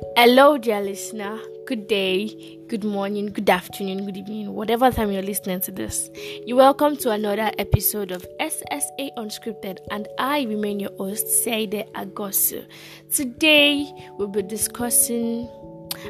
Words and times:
Hello, 0.00 0.58
dear 0.58 0.80
listener. 0.80 1.40
Good 1.66 1.88
day, 1.88 2.58
good 2.68 2.84
morning, 2.84 3.26
good 3.26 3.50
afternoon, 3.50 4.06
good 4.06 4.16
evening, 4.16 4.54
whatever 4.54 4.92
time 4.92 5.10
you're 5.10 5.22
listening 5.22 5.60
to 5.62 5.72
this. 5.72 6.08
You're 6.46 6.56
welcome 6.56 6.96
to 6.98 7.10
another 7.10 7.50
episode 7.58 8.12
of 8.12 8.24
SSA 8.40 9.10
Unscripted, 9.16 9.78
and 9.90 10.06
I 10.18 10.42
remain 10.42 10.78
your 10.78 10.92
host, 10.98 11.26
Saide 11.42 11.84
Agosu. 11.94 12.64
Today, 13.12 13.92
we'll 14.12 14.28
be 14.28 14.42
discussing 14.42 15.48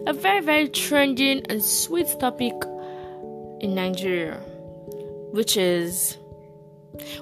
a 0.06 0.12
very, 0.12 0.40
very 0.40 0.68
trending 0.68 1.46
and 1.48 1.64
sweet 1.64 2.08
topic 2.20 2.52
in 3.60 3.74
Nigeria, 3.74 4.36
which 5.32 5.56
is 5.56 6.18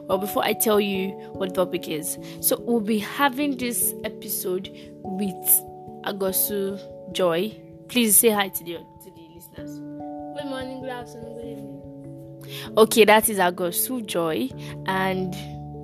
well, 0.00 0.18
before 0.18 0.44
I 0.44 0.52
tell 0.52 0.80
you 0.80 1.10
what 1.34 1.50
the 1.50 1.64
topic 1.64 1.88
is, 1.88 2.19
so 2.41 2.59
we'll 2.60 2.80
be 2.80 2.98
having 2.98 3.56
this 3.56 3.95
episode 4.05 4.70
with 5.02 5.62
Agosu 6.06 6.78
Joy. 7.12 7.52
Please 7.88 8.16
say 8.16 8.30
hi 8.30 8.48
to 8.48 8.64
the 8.64 8.74
to 8.74 9.10
the 9.10 9.28
listeners. 9.34 9.78
Good 9.78 10.48
morning, 10.48 10.80
good 10.80 10.91
afternoon, 10.91 11.34
good 11.34 11.45
evening. 11.45 12.74
Okay, 12.78 13.05
that 13.05 13.28
is 13.28 13.38
Agosu 13.38 14.06
Joy, 14.06 14.48
and 14.87 15.34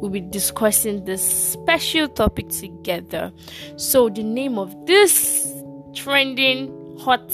we'll 0.01 0.11
be 0.11 0.21
discussing 0.21 1.05
this 1.05 1.53
special 1.53 2.09
topic 2.09 2.49
together. 2.51 3.33
So 3.77 4.09
the 4.09 4.23
name 4.23 4.59
of 4.59 4.75
this 4.87 5.53
trending 5.95 6.99
hot 7.01 7.33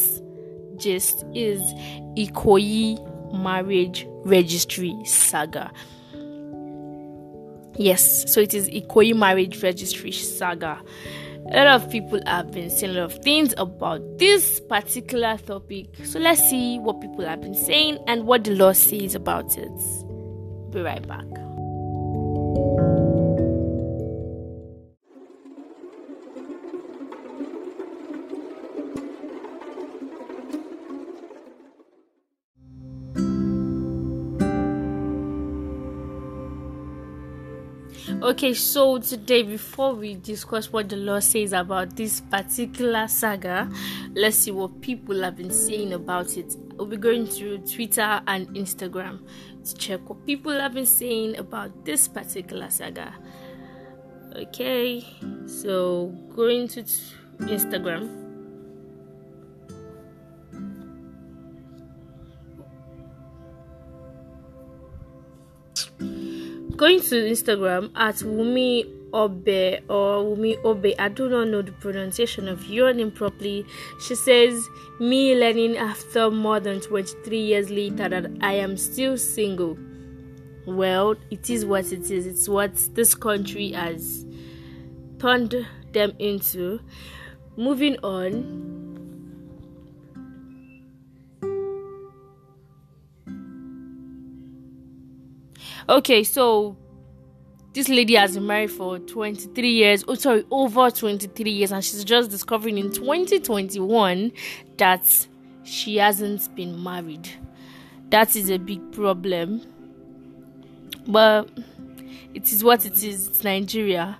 gist 0.76 1.24
is 1.34 1.60
Ikoyi 2.16 2.96
marriage 3.34 4.06
registry 4.24 4.96
saga. 5.04 5.70
Yes, 7.76 8.32
so 8.32 8.40
it 8.40 8.54
is 8.54 8.68
Ikoyi 8.70 9.14
marriage 9.14 9.62
registry 9.62 10.12
saga. 10.12 10.80
A 11.50 11.64
lot 11.64 11.82
of 11.82 11.90
people 11.90 12.20
have 12.26 12.50
been 12.50 12.68
saying 12.68 12.96
a 12.96 13.00
lot 13.00 13.12
of 13.12 13.18
things 13.22 13.54
about 13.56 14.18
this 14.18 14.60
particular 14.60 15.38
topic. 15.38 15.86
So 16.04 16.18
let's 16.18 16.46
see 16.48 16.78
what 16.78 17.00
people 17.00 17.24
have 17.24 17.40
been 17.40 17.54
saying 17.54 17.98
and 18.06 18.26
what 18.26 18.44
the 18.44 18.54
law 18.54 18.72
says 18.72 19.14
about 19.14 19.56
it. 19.56 19.72
Be 20.70 20.82
right 20.82 21.06
back. 21.06 21.24
Okay, 38.38 38.54
so 38.54 38.98
today, 38.98 39.42
before 39.42 39.94
we 39.94 40.14
discuss 40.14 40.72
what 40.72 40.88
the 40.88 40.94
law 40.94 41.18
says 41.18 41.52
about 41.52 41.96
this 41.96 42.20
particular 42.20 43.08
saga, 43.08 43.68
let's 44.14 44.36
see 44.36 44.52
what 44.52 44.80
people 44.80 45.24
have 45.24 45.34
been 45.34 45.50
saying 45.50 45.92
about 45.92 46.36
it. 46.36 46.54
We'll 46.76 46.86
be 46.86 46.98
going 46.98 47.26
through 47.26 47.66
Twitter 47.66 48.22
and 48.28 48.46
Instagram 48.50 49.26
to 49.64 49.74
check 49.74 50.08
what 50.08 50.24
people 50.24 50.52
have 50.52 50.72
been 50.72 50.86
saying 50.86 51.36
about 51.36 51.84
this 51.84 52.06
particular 52.06 52.70
saga. 52.70 53.12
Okay, 54.36 55.04
so 55.44 56.14
going 56.36 56.68
to 56.68 56.84
Instagram. 57.40 58.27
Going 66.78 67.00
to 67.00 67.16
Instagram 67.16 67.90
at 67.96 68.14
Wumi 68.16 68.88
Obe 69.12 69.82
or 69.90 70.22
Wumi 70.22 70.64
Obe. 70.64 70.94
I 70.96 71.08
do 71.08 71.28
not 71.28 71.48
know 71.48 71.60
the 71.60 71.72
pronunciation 71.72 72.46
of 72.46 72.64
your 72.66 72.94
name 72.94 73.10
properly. 73.10 73.66
She 74.00 74.14
says, 74.14 74.68
Me 75.00 75.34
learning 75.34 75.76
after 75.76 76.30
more 76.30 76.60
than 76.60 76.80
23 76.80 77.36
years 77.36 77.68
later 77.70 78.08
that 78.08 78.30
I 78.40 78.52
am 78.52 78.76
still 78.76 79.18
single. 79.18 79.76
Well, 80.66 81.16
it 81.32 81.50
is 81.50 81.66
what 81.66 81.92
it 81.92 82.12
is. 82.12 82.28
It's 82.28 82.48
what 82.48 82.76
this 82.94 83.12
country 83.12 83.72
has 83.72 84.24
turned 85.18 85.66
them 85.92 86.12
into. 86.20 86.78
Moving 87.56 87.96
on. 88.04 88.77
Okay, 95.88 96.22
so 96.22 96.76
this 97.72 97.88
lady 97.88 98.14
has 98.14 98.34
been 98.34 98.46
married 98.46 98.70
for 98.70 98.98
23 98.98 99.70
years. 99.70 100.04
Oh, 100.06 100.14
sorry, 100.16 100.44
over 100.50 100.90
23 100.90 101.50
years, 101.50 101.72
and 101.72 101.82
she's 101.82 102.04
just 102.04 102.30
discovering 102.30 102.76
in 102.76 102.92
2021 102.92 104.32
that 104.76 105.26
she 105.64 105.96
hasn't 105.96 106.54
been 106.54 106.82
married. 106.82 107.26
That 108.10 108.36
is 108.36 108.50
a 108.50 108.58
big 108.58 108.92
problem. 108.92 109.62
But 111.06 111.48
it 112.34 112.52
is 112.52 112.62
what 112.62 112.84
it 112.84 113.02
is. 113.02 113.28
It's 113.28 113.42
Nigeria. 113.42 114.18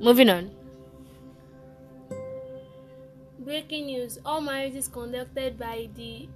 Moving 0.00 0.30
on. 0.30 0.50
Breaking 3.38 3.86
news 3.86 4.18
All 4.24 4.40
marriages 4.40 4.88
conducted 4.88 5.56
by 5.56 5.88
the 5.94 6.28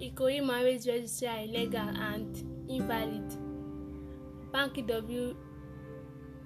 Ikoyi 0.00 0.44
Marriage 0.44 0.86
Registry 0.86 1.28
are 1.28 1.40
illegal 1.40 1.80
and 1.80 2.70
invalid. 2.70 3.43
Banky 4.54 4.86
W. 4.86 5.34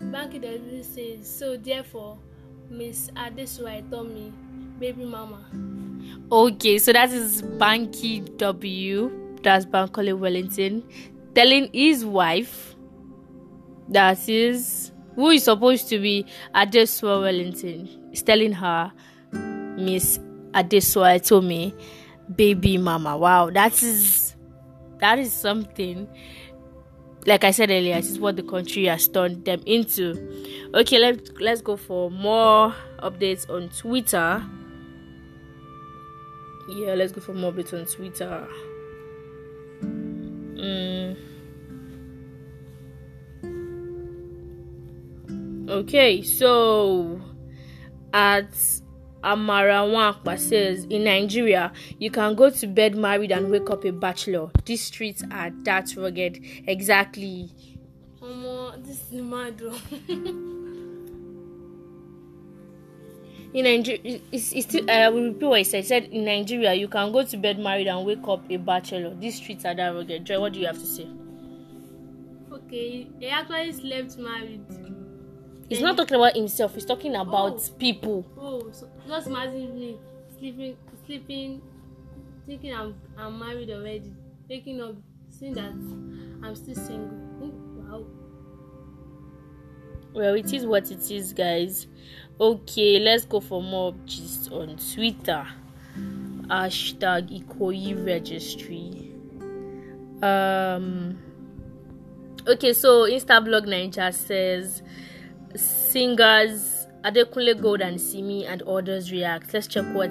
Banky 0.00 0.40
W 0.40 0.82
says, 0.82 1.28
so 1.28 1.56
therefore, 1.56 2.18
Miss 2.70 3.10
Adesua 3.10 3.82
Etomi, 3.82 4.32
baby 4.78 5.04
mama. 5.04 5.44
Okay, 6.32 6.78
so 6.78 6.92
that 6.92 7.10
is 7.10 7.42
Banky 7.42 8.36
W. 8.38 9.10
That's 9.42 9.66
Bankole 9.66 10.18
Wellington 10.18 10.82
telling 11.34 11.70
his 11.72 12.04
wife 12.04 12.74
that 13.88 14.28
is 14.28 14.90
who 15.14 15.30
is 15.30 15.44
supposed 15.44 15.88
to 15.88 15.98
be 15.98 16.24
Adesuwa 16.54 17.22
Wellington 17.22 17.88
is 18.12 18.22
telling 18.22 18.52
her 18.52 18.90
Miss 19.76 20.18
Adesua 20.52 21.20
Etomi 21.20 21.72
baby 22.34 22.78
mama. 22.78 23.16
Wow, 23.16 23.50
that 23.50 23.80
is 23.82 24.34
that 24.98 25.18
is 25.18 25.32
something 25.32 26.08
like 27.28 27.44
I 27.44 27.50
said 27.50 27.70
earlier, 27.70 27.96
this 27.96 28.10
is 28.10 28.18
what 28.18 28.36
the 28.36 28.42
country 28.42 28.86
has 28.86 29.06
turned 29.06 29.44
them 29.44 29.62
into. 29.66 30.16
Okay, 30.74 30.98
let's 30.98 31.30
let's 31.38 31.60
go 31.60 31.76
for 31.76 32.10
more 32.10 32.74
updates 33.00 33.48
on 33.50 33.68
Twitter. 33.68 34.42
Yeah, 36.70 36.94
let's 36.94 37.12
go 37.12 37.20
for 37.20 37.34
more 37.34 37.52
updates 37.52 37.74
on 37.74 37.84
Twitter. 37.84 38.48
Mm. 40.56 41.16
Okay, 45.68 46.22
so 46.22 47.20
at 48.14 48.48
Amara 49.24 49.82
Wankpa 49.86 50.38
says 50.38 50.84
in 50.84 51.04
Nigeria, 51.04 51.72
you 51.98 52.10
can 52.10 52.34
go 52.34 52.50
to 52.50 52.66
bed 52.66 52.94
married 52.96 53.32
and 53.32 53.50
wake 53.50 53.68
up 53.70 53.84
a 53.84 53.90
bachelor. 53.90 54.50
These 54.64 54.82
streets 54.84 55.24
are 55.32 55.50
that 55.64 55.94
rugged. 55.96 56.40
Exactly. 56.66 57.50
Omo, 58.22 58.84
this 58.84 59.02
is 59.12 59.22
mad. 59.22 59.60
In 63.54 63.64
Nigeria, 63.64 64.20
it's, 64.30 64.52
it's 64.52 64.66
still, 64.68 64.90
I 64.90 65.08
will 65.08 65.28
repeat 65.32 65.46
what 65.46 65.58
I 65.58 65.62
said. 65.62 65.78
I 65.78 65.80
said 65.86 66.04
in 66.12 66.26
Nigeria, 66.26 66.74
you 66.74 66.86
can 66.86 67.10
go 67.12 67.24
to 67.24 67.36
bed 67.38 67.58
married 67.58 67.86
and 67.86 68.04
wake 68.04 68.26
up 68.28 68.44
a 68.50 68.58
bachelor. 68.58 69.14
These 69.14 69.36
streets 69.36 69.64
are 69.64 69.74
that 69.74 69.88
rugged. 69.94 70.26
Joy, 70.26 70.38
what 70.38 70.52
do 70.52 70.60
you 70.60 70.66
have 70.66 70.78
to 70.78 70.84
say? 70.86 71.08
okay, 72.52 73.08
he 73.18 73.26
actually 73.28 73.72
slept 73.72 74.18
married. 74.18 74.60
He's 75.70 75.80
not 75.80 75.96
talking 75.96 76.16
about 76.16 76.36
himself. 76.36 76.74
He's 76.74 76.84
talking 76.84 77.14
about 77.14 77.54
Oh. 77.54 77.72
people. 77.78 78.26
Oh, 78.38 78.57
so 78.72 78.88
just 79.06 79.26
imagine 79.26 79.74
me 79.74 79.98
sleeping, 80.38 80.76
sleeping, 81.06 81.62
thinking 82.46 82.74
I'm 82.74 82.94
I'm 83.16 83.38
married 83.38 83.70
already, 83.70 84.12
waking 84.48 84.80
up, 84.80 84.94
seeing 85.30 85.54
that 85.54 85.72
I'm 86.46 86.54
still 86.54 86.74
single. 86.74 87.18
Wow. 87.82 88.04
Well, 90.14 90.34
it 90.34 90.52
is 90.52 90.64
what 90.64 90.90
it 90.90 91.10
is, 91.10 91.32
guys. 91.32 91.86
Okay, 92.40 92.98
let's 92.98 93.24
go 93.24 93.40
for 93.40 93.62
more 93.62 93.94
gist 94.06 94.50
on 94.52 94.76
Twitter. 94.94 95.46
Hashtag 96.46 97.44
Ikoyi 97.44 98.06
Registry. 98.06 99.12
Um. 100.22 101.18
Okay, 102.46 102.72
so 102.72 103.02
Insta 103.02 103.40
Instablog 103.42 103.66
Nigeria 103.68 104.12
says 104.12 104.82
singers 105.54 106.77
Adekunle 107.04 107.60
Gold 107.60 107.80
and 107.80 108.00
Simi 108.00 108.46
and 108.46 108.62
others 108.62 109.12
react. 109.12 109.52
Let's 109.54 109.66
check 109.66 109.84
what 109.94 110.10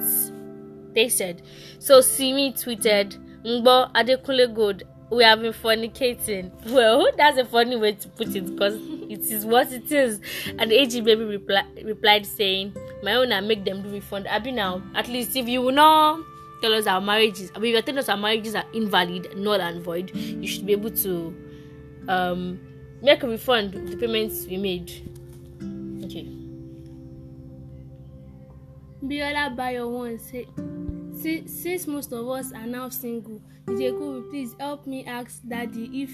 they 0.93 1.09
said. 1.09 1.41
So 1.79 2.01
Simi 2.01 2.53
tweeted, 2.53 3.17
Ngbo 3.43 3.93
Adekunle 3.93 4.53
Gold, 4.53 4.83
we 5.09 5.23
have 5.23 5.41
been 5.41 5.53
fornicating. 5.53 6.51
Well, 6.71 7.09
that's 7.17 7.37
a 7.37 7.45
funny 7.45 7.75
way 7.77 7.93
to 7.93 8.09
put 8.09 8.35
it 8.35 8.45
because 8.45 8.75
it 9.09 9.21
is 9.31 9.45
what 9.45 9.71
it 9.71 9.91
is. 9.91 10.19
And 10.59 10.71
AG 10.71 10.99
baby 11.01 11.37
repli- 11.37 11.85
replied 11.85 12.25
saying, 12.25 12.75
My 13.03 13.15
own 13.15 13.31
I 13.31 13.39
make 13.41 13.63
them 13.63 13.83
do 13.83 13.89
refund. 13.89 14.27
I 14.27 14.39
be 14.39 14.51
now, 14.51 14.81
at 14.95 15.07
least 15.07 15.35
if 15.35 15.47
you 15.47 15.71
not 15.71 16.19
tell 16.61 16.73
us 16.73 16.87
our 16.87 16.99
marriages, 17.01 17.51
if 17.55 17.63
you're 17.63 17.97
us 17.99 18.09
our 18.09 18.17
marriages 18.17 18.55
are 18.55 18.65
invalid, 18.73 19.37
null 19.37 19.61
and 19.61 19.81
void, 19.81 20.13
you 20.15 20.47
should 20.47 20.65
be 20.65 20.73
able 20.73 20.91
to 20.91 21.35
um 22.07 22.59
make 23.01 23.23
a 23.23 23.27
refund 23.27 23.75
of 23.75 23.89
the 23.89 23.97
payments 23.97 24.45
we 24.47 24.57
made. 24.57 24.91
Okay. 26.05 26.36
Biola 29.03 29.55
Bayo 29.55 29.87
one 29.89 30.17
say, 30.19 30.47
since 31.45 31.87
most 31.87 32.11
of 32.13 32.27
us 32.29 32.51
are 32.53 32.65
now 32.65 32.89
single, 32.89 33.41
DJ 33.67 33.91
Kubi, 33.91 34.29
please 34.29 34.55
help 34.59 34.87
me 34.87 35.05
ask 35.05 35.41
Daddy 35.47 35.89
if 36.03 36.09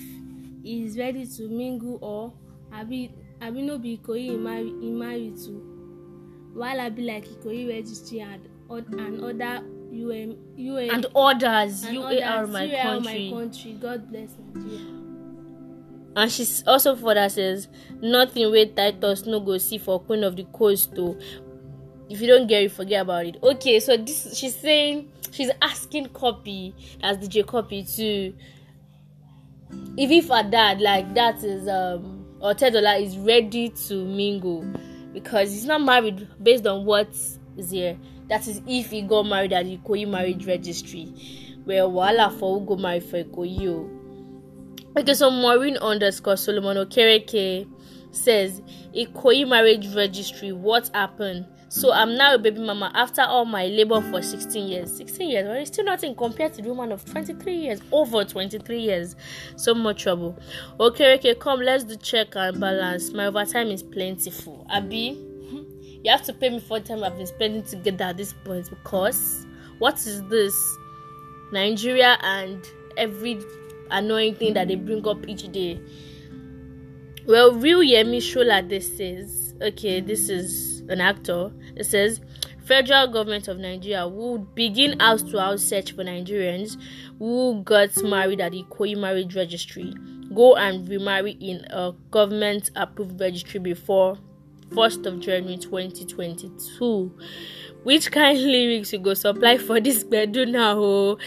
he 0.63 0.83
is 0.85 0.97
ready 0.97 1.25
to 1.25 1.47
mingle 1.47 1.97
or 2.01 2.33
abi 2.73 3.11
abi 3.41 3.61
no 3.61 3.77
be 3.77 3.97
Ikoyi 3.97 4.31
he 4.31 4.37
marry 4.37 4.73
he 4.81 4.91
marry 4.91 5.31
to. 5.45 5.69
I 6.61 6.89
be 6.89 7.03
like 7.03 7.25
Ikoyi 7.27 7.69
registry 7.69 8.19
and 8.19 8.47
and 8.69 9.23
other 9.23 9.63
UM 9.93 10.35
UM 10.57 10.89
And 10.89 11.05
others, 11.15 11.83
and 11.83 11.97
UAR 11.97 12.23
others, 12.25 12.49
my 12.49 12.67
UAR 12.67 12.81
country. 12.83 13.31
my 13.31 13.37
country. 13.39 13.73
God 13.73 14.09
bless 14.09 14.29
Nigeria. 14.53 15.03
and 16.15 16.31
she 16.31 16.45
also 16.67 16.95
further 16.95 17.27
says 17.29 17.67
nothing 18.01 18.51
wey 18.51 18.65
titus 18.67 19.25
no 19.25 19.39
go 19.39 19.57
see 19.57 19.77
for 19.77 19.99
queen 19.99 20.23
of 20.23 20.35
the 20.35 20.43
coast 20.45 20.93
o 20.97 21.17
if 22.13 22.21
you 22.21 22.27
don't 22.27 22.45
get 22.45 22.63
it 22.63 22.71
forget 22.71 23.01
about 23.01 23.25
it 23.25 23.37
okay 23.41 23.79
so 23.79 23.97
this 23.97 24.37
she's 24.37 24.55
saying 24.55 25.11
she's 25.31 25.49
asking 25.61 26.05
Cuppy 26.09 26.73
as 27.01 27.17
dj 27.17 27.43
Cuppy 27.43 27.83
to 27.95 28.33
if 29.97 30.11
if 30.11 30.27
her 30.29 30.43
dad 30.43 30.79
like 30.79 31.11
that 31.15 31.43
is 31.43 31.67
um 31.67 32.23
otedola 32.39 33.01
is 33.01 33.17
ready 33.17 33.69
to 33.69 34.05
mingle 34.05 34.63
because 35.11 35.51
he's 35.51 35.65
not 35.65 35.81
married 35.81 36.27
based 36.41 36.67
on 36.67 36.85
what 36.85 37.09
is 37.57 37.71
here 37.71 37.97
that 38.29 38.47
is 38.47 38.61
if 38.67 38.91
he 38.91 39.01
got 39.01 39.23
married 39.23 39.51
at 39.51 39.65
the 39.65 39.77
ikoyi 39.77 40.07
marriage 40.07 40.45
registry 40.45 41.11
well 41.65 41.91
wahala 41.91 42.31
for 42.37 42.59
who 42.59 42.65
go 42.65 42.75
marry 42.75 42.99
for 42.99 43.23
ikoyi 43.23 43.67
o. 43.67 43.89
Okay, 44.95 45.15
so 45.15 45.31
Maureen 45.31 45.77
underscore 45.77 46.37
Solomon 46.37 46.77
Okereke 46.77 47.67
says, 48.11 48.61
Ikoyi 48.95 49.47
marriage 49.47 49.87
registry, 49.95 50.51
what 50.51 50.91
happened? 50.93 51.47
So 51.73 51.91
I'm 51.91 52.15
now 52.15 52.35
a 52.35 52.37
baby 52.37 52.59
mama 52.59 52.91
after 52.93 53.23
all 53.23 53.45
my 53.45 53.65
labor 53.65 53.99
for 53.99 54.21
16 54.21 54.67
years. 54.67 54.95
16 54.95 55.27
years, 55.27 55.47
well, 55.47 55.55
it's 55.55 55.71
still 55.71 55.83
nothing 55.83 56.13
compared 56.13 56.53
to 56.53 56.61
the 56.61 56.69
woman 56.69 56.91
of 56.91 57.03
23 57.03 57.55
years, 57.55 57.81
over 57.91 58.23
23 58.23 58.79
years. 58.79 59.15
So 59.55 59.73
much 59.73 60.03
trouble. 60.03 60.37
Okay, 60.79 61.15
okay, 61.15 61.33
come, 61.33 61.61
let's 61.61 61.83
do 61.83 61.95
check 61.95 62.35
and 62.35 62.59
balance. 62.59 63.11
My 63.11 63.25
overtime 63.25 63.69
is 63.69 63.81
plentiful. 63.81 64.67
Abi, 64.69 65.17
you 66.03 66.11
have 66.11 66.21
to 66.25 66.33
pay 66.33 66.51
me 66.51 66.59
for 66.59 66.79
the 66.79 66.89
time 66.89 67.03
I've 67.03 67.17
been 67.17 67.25
spending 67.25 67.63
together 67.63 68.03
at 68.03 68.17
this 68.17 68.33
point 68.45 68.69
because 68.69 69.47
what 69.79 69.95
is 69.95 70.21
this? 70.25 70.55
Nigeria 71.51 72.19
and 72.21 72.63
every 72.97 73.41
annoying 73.89 74.35
thing 74.35 74.53
that 74.53 74.67
they 74.67 74.75
bring 74.75 75.07
up 75.07 75.27
each 75.27 75.51
day. 75.51 75.81
Well, 77.25 77.51
real 77.53 77.79
Yemi 77.79 78.17
Shola 78.17 78.69
this 78.69 78.99
is. 78.99 79.55
okay, 79.59 80.01
this 80.01 80.29
is 80.29 80.72
an 80.89 81.01
actor. 81.01 81.51
It 81.75 81.85
says, 81.85 82.21
federal 82.65 83.07
government 83.07 83.47
of 83.47 83.57
Nigeria 83.57 84.07
would 84.07 84.55
begin 84.55 84.99
house 84.99 85.23
to 85.23 85.39
house 85.39 85.63
search 85.63 85.91
for 85.93 86.03
Nigerians 86.03 86.77
who 87.19 87.61
got 87.63 87.95
married 88.03 88.41
at 88.41 88.51
the 88.51 88.63
Ikoyi 88.63 88.97
marriage 88.97 89.35
registry. 89.35 89.93
Go 90.33 90.55
and 90.55 90.87
remarry 90.87 91.31
in 91.33 91.65
a 91.69 91.93
government 92.11 92.71
approved 92.75 93.19
registry 93.19 93.59
before 93.59 94.17
1st 94.69 95.05
of 95.05 95.19
January 95.19 95.57
2022. 95.57 97.11
Which 97.83 98.11
kind 98.11 98.39
lyrics 98.41 98.93
you 98.93 98.99
go 98.99 99.13
supply 99.13 99.57
for 99.57 99.79
this 99.79 100.03
bedroom 100.03 100.53
now? 100.53 100.77
Oh? 100.79 101.17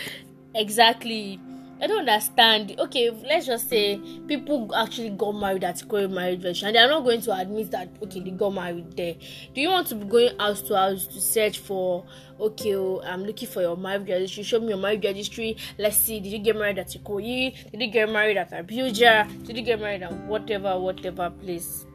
Exactly. 0.55 1.39
I 1.79 1.87
don't 1.87 2.09
understand. 2.09 2.75
Okay, 2.79 3.11
let's 3.11 3.47
just 3.47 3.69
say 3.69 4.01
people 4.27 4.75
actually 4.75 5.11
got 5.11 5.33
married 5.33 5.63
at 5.63 5.77
Ikoyi 5.77 6.11
marriage 6.11 6.63
and 6.63 6.75
they 6.75 6.79
are 6.79 6.89
not 6.89 7.05
going 7.05 7.21
to 7.21 7.37
admit 7.37 7.71
that 7.71 7.91
okay 8.03 8.21
they 8.21 8.31
got 8.31 8.55
married 8.55 8.97
there. 8.97 9.15
Do 9.55 9.61
you 9.61 9.69
want 9.69 9.89
to 9.89 9.95
be 9.95 10.07
going 10.07 10.39
house 10.39 10.63
to 10.63 10.77
house 10.77 11.07
to 11.09 11.21
search 11.21 11.59
for 11.59 12.05
okay, 12.41 12.77
oh, 12.77 13.03
I'm 13.05 13.25
looking 13.25 13.49
for 13.49 13.61
your 13.61 13.77
marriage 13.77 14.09
registry, 14.09 14.43
show 14.43 14.61
me 14.61 14.69
your 14.69 14.79
marriage 14.79 15.05
registry, 15.05 15.57
let's 15.79 15.97
see, 15.97 16.21
did 16.21 16.33
you 16.33 16.39
get 16.39 16.57
married 16.57 16.79
at 16.79 16.89
Ikoyi? 16.89 17.71
Did 17.71 17.81
you 17.81 17.91
get 17.91 18.11
married 18.11 18.37
at 18.37 18.51
Abuja? 18.53 19.47
Did 19.47 19.57
you 19.57 19.63
get 19.63 19.81
married 19.81 20.03
at 20.03 20.13
whatever, 20.27 20.79
whatever 20.79 21.31
place? 21.31 21.87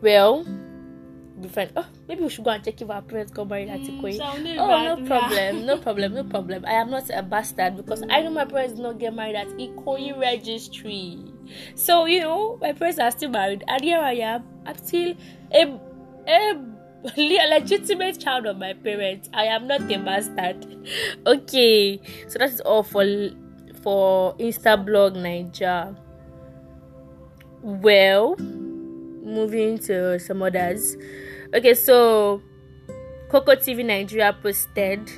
Well, 0.00 0.46
be. 1.44 1.66
Oh, 1.76 1.86
maybe 2.08 2.22
we 2.22 2.28
should 2.28 2.44
go 2.44 2.50
and 2.50 2.64
check 2.64 2.80
if 2.80 2.90
our 2.90 3.02
parents 3.02 3.32
got 3.32 3.48
married 3.48 3.68
at 3.68 3.80
mm, 3.80 4.00
Ikoyi. 4.00 4.16
so 4.16 4.24
Oh, 4.62 4.96
no 4.96 5.06
problem, 5.06 5.66
no 5.66 5.78
problem, 5.86 6.14
no 6.14 6.24
problem. 6.24 6.64
I 6.66 6.72
am 6.74 6.90
not 6.90 7.10
a 7.10 7.22
bastard 7.22 7.76
because 7.76 8.02
I 8.08 8.22
know 8.22 8.30
my 8.30 8.44
parents 8.44 8.74
did 8.74 8.82
not 8.82 8.98
get 8.98 9.14
married 9.14 9.36
at 9.36 9.48
Ikoyi 9.48 10.18
registry. 10.20 11.18
So, 11.74 12.06
you 12.06 12.20
know, 12.20 12.58
my 12.60 12.72
parents 12.72 12.98
are 12.98 13.10
still 13.10 13.30
married, 13.30 13.64
and 13.68 13.82
here 13.82 13.98
I 14.00 14.12
am. 14.14 14.44
I'm 14.66 14.76
still 14.78 15.14
a, 15.52 15.78
a 16.26 16.54
legitimate 17.16 18.18
child 18.20 18.46
of 18.46 18.56
my 18.58 18.72
parents. 18.72 19.28
I 19.34 19.44
am 19.44 19.66
not 19.66 19.90
a 19.90 19.98
bastard. 19.98 20.66
Okay, 21.26 22.00
so 22.28 22.38
that 22.38 22.50
is 22.50 22.60
all 22.60 22.82
for 22.82 23.04
for 23.82 24.34
Instablog 24.36 25.16
Niger. 25.16 25.94
Well, 27.62 28.36
moving 28.36 29.78
to 29.80 30.18
some 30.18 30.42
others. 30.42 30.96
Okay, 31.54 31.74
so 31.74 32.42
Coco 33.28 33.54
TV 33.54 33.84
Nigeria 33.84 34.32
posted 34.32 35.08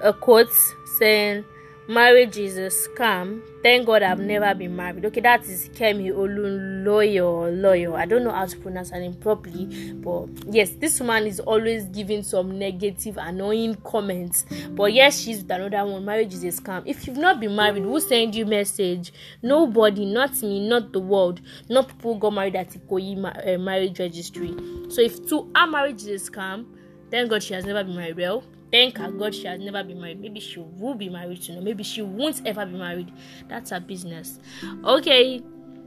a 0.00 0.12
quote 0.12 0.52
saying, 0.96 1.44
Marriage 1.88 2.38
is 2.38 2.56
a 2.56 2.70
scam. 2.70 3.42
Thank 3.64 3.86
God 3.86 4.02
I've 4.02 4.20
never 4.20 4.54
been 4.54 4.76
married. 4.76 5.06
Okay, 5.06 5.22
that 5.22 5.44
is 5.44 5.70
Kemi 5.70 6.12
Olunloyo 6.12 7.62
lawyer. 7.62 7.94
I 7.94 8.04
don't 8.04 8.22
know 8.22 8.30
how 8.30 8.44
to 8.44 8.58
pronounce 8.58 8.90
her 8.90 9.00
name 9.00 9.14
properly, 9.14 9.94
but 9.94 10.26
yes, 10.54 10.72
this 10.72 11.00
woman 11.00 11.26
is 11.26 11.40
always 11.40 11.84
giving 11.86 12.22
some 12.22 12.58
negative, 12.58 13.16
annoying 13.16 13.76
comments. 13.76 14.44
But 14.72 14.92
yes, 14.92 15.18
she's 15.18 15.38
with 15.38 15.50
another 15.50 15.90
one. 15.90 16.04
Marriage 16.04 16.34
is 16.34 16.44
a 16.44 16.48
scam. 16.48 16.82
If 16.84 17.06
you've 17.06 17.16
not 17.16 17.40
been 17.40 17.56
married, 17.56 17.84
who 17.84 17.98
send 18.00 18.34
you 18.34 18.44
message? 18.44 19.14
Nobody, 19.40 20.04
not 20.04 20.42
me, 20.42 20.68
not 20.68 20.92
the 20.92 21.00
world, 21.00 21.40
not 21.70 21.88
people 21.88 22.16
got 22.18 22.34
married 22.34 22.56
at 22.56 22.68
Ikoyi 22.68 23.16
ma- 23.16 23.28
uh, 23.30 23.56
marriage 23.56 23.98
registry. 23.98 24.54
So 24.90 25.00
if 25.00 25.26
two, 25.26 25.50
our 25.54 25.66
marriage 25.66 26.02
is 26.04 26.28
a 26.28 26.30
scam, 26.30 26.66
thank 27.10 27.30
God 27.30 27.42
she 27.42 27.54
has 27.54 27.64
never 27.64 27.82
been 27.82 27.96
married. 27.96 28.18
Well, 28.18 28.44
thank 28.74 28.98
her 28.98 29.08
God 29.08 29.32
she 29.32 29.46
has 29.46 29.60
never 29.60 29.84
been 29.84 30.00
married. 30.00 30.20
Maybe 30.20 30.40
she 30.40 30.58
will 30.58 30.96
be 30.96 31.08
married 31.08 31.40
to 31.42 31.52
know. 31.52 31.60
Maybe 31.60 31.84
she 31.84 32.02
won't 32.02 32.42
ever 32.44 32.66
be 32.66 32.76
married. 32.76 33.12
That's 33.48 33.70
her 33.70 33.78
business. 33.78 34.40
Okay, 34.84 35.40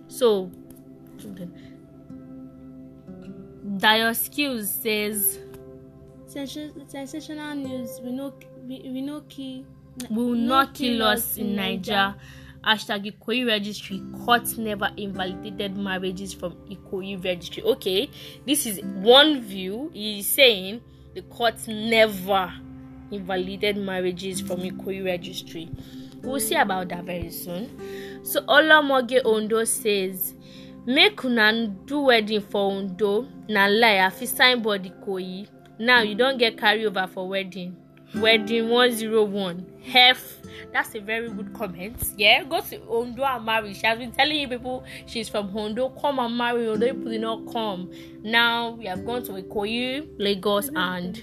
so 0.08 0.50
Dio 3.78 4.14
Skills 4.14 4.72
says 4.72 5.40
sensational 6.28 7.56
news 7.56 8.00
we 8.04 8.12
know 8.12 8.34
we, 8.64 8.82
we 8.94 9.02
no 9.02 9.22
kill 9.22 9.66
will 10.10 10.36
not 10.36 10.74
kill 10.74 11.04
us 11.04 11.36
in 11.38 11.56
Niger. 11.58 12.16
Hashtag 12.64 13.12
Ikoyi 13.12 13.48
registry. 13.48 14.02
Court 14.26 14.58
never 14.58 14.90
invalidated 14.98 15.76
marriages 15.78 16.34
from 16.34 16.54
Ikoyi 16.70 17.22
registry. 17.24 17.64
Okay, 17.64 18.10
this 18.46 18.66
is 18.66 18.80
one 18.84 19.42
view. 19.42 19.90
He's 19.94 20.28
saying 20.30 20.82
the 21.14 21.22
court 21.24 21.56
never 21.68 22.52
invalidated 23.12 23.78
marriages 23.78 24.42
from 24.42 24.60
Ikoyi 24.62 25.06
registry. 25.06 25.70
We'll 26.22 26.40
see 26.40 26.56
about 26.56 26.90
that 26.90 27.06
very 27.06 27.30
soon. 27.32 28.24
So 28.24 28.42
Olamoge 28.42 29.22
Ondo 29.26 29.64
says, 29.64 30.34
make 30.86 31.24
una 31.24 31.68
do 31.86 32.02
wedding 32.02 32.42
for 32.42 32.72
Ondo. 32.72 33.28
Na 33.48 33.68
lie, 33.68 34.00
I 34.00 34.10
fit 34.10 34.30
signboard 34.30 34.84
Ikoyi. 34.84 35.48
Now 35.80 36.02
you 36.02 36.16
don't 36.16 36.38
get 36.38 36.58
carryover 36.58 37.08
for 37.10 37.28
wedding. 37.28 37.76
Wedding 38.16 38.70
101. 38.70 39.66
Hef. 39.84 40.38
That's 40.74 40.96
a 40.96 41.00
very 41.00 41.30
good 41.30 41.54
comment. 41.54 42.04
Yeah, 42.18 42.44
go 42.44 42.62
to 42.62 42.82
Ondo 42.88 43.24
and 43.24 43.46
marry. 43.46 43.74
She 43.74 43.86
has 43.86 43.98
been 44.00 44.12
telling 44.12 44.38
you 44.38 44.48
people 44.48 44.84
she's 45.06 45.30
from 45.30 45.56
Ondo. 45.56 45.90
Come 45.90 46.20
and 46.20 46.38
marry 46.38 46.68
Ondo. 46.68 46.88
People 46.88 47.12
did 47.12 47.22
not 47.22 47.52
come. 47.52 47.92
Now 48.24 48.72
we 48.72 48.86
have 48.86 49.06
gone 49.06 49.24
to 49.24 49.34
Ikoyi, 49.34 50.08
Lagos, 50.18 50.70
and 50.76 51.22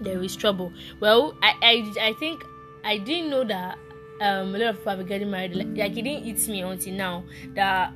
there 0.00 0.22
is 0.22 0.36
trouble. 0.36 0.72
Well, 1.00 1.36
I, 1.42 1.54
I, 1.62 2.08
I 2.08 2.12
think 2.14 2.44
I 2.84 2.98
didn't 2.98 3.30
know 3.30 3.44
that 3.44 3.78
um, 4.20 4.54
a 4.54 4.58
lot 4.58 4.68
of 4.68 4.78
people 4.78 4.96
been 4.96 5.06
getting 5.06 5.30
married. 5.30 5.54
Like, 5.54 5.76
like 5.76 5.96
it 5.96 6.02
didn't 6.02 6.24
hit 6.24 6.48
me 6.48 6.62
until 6.62 6.94
now 6.94 7.24
that 7.54 7.92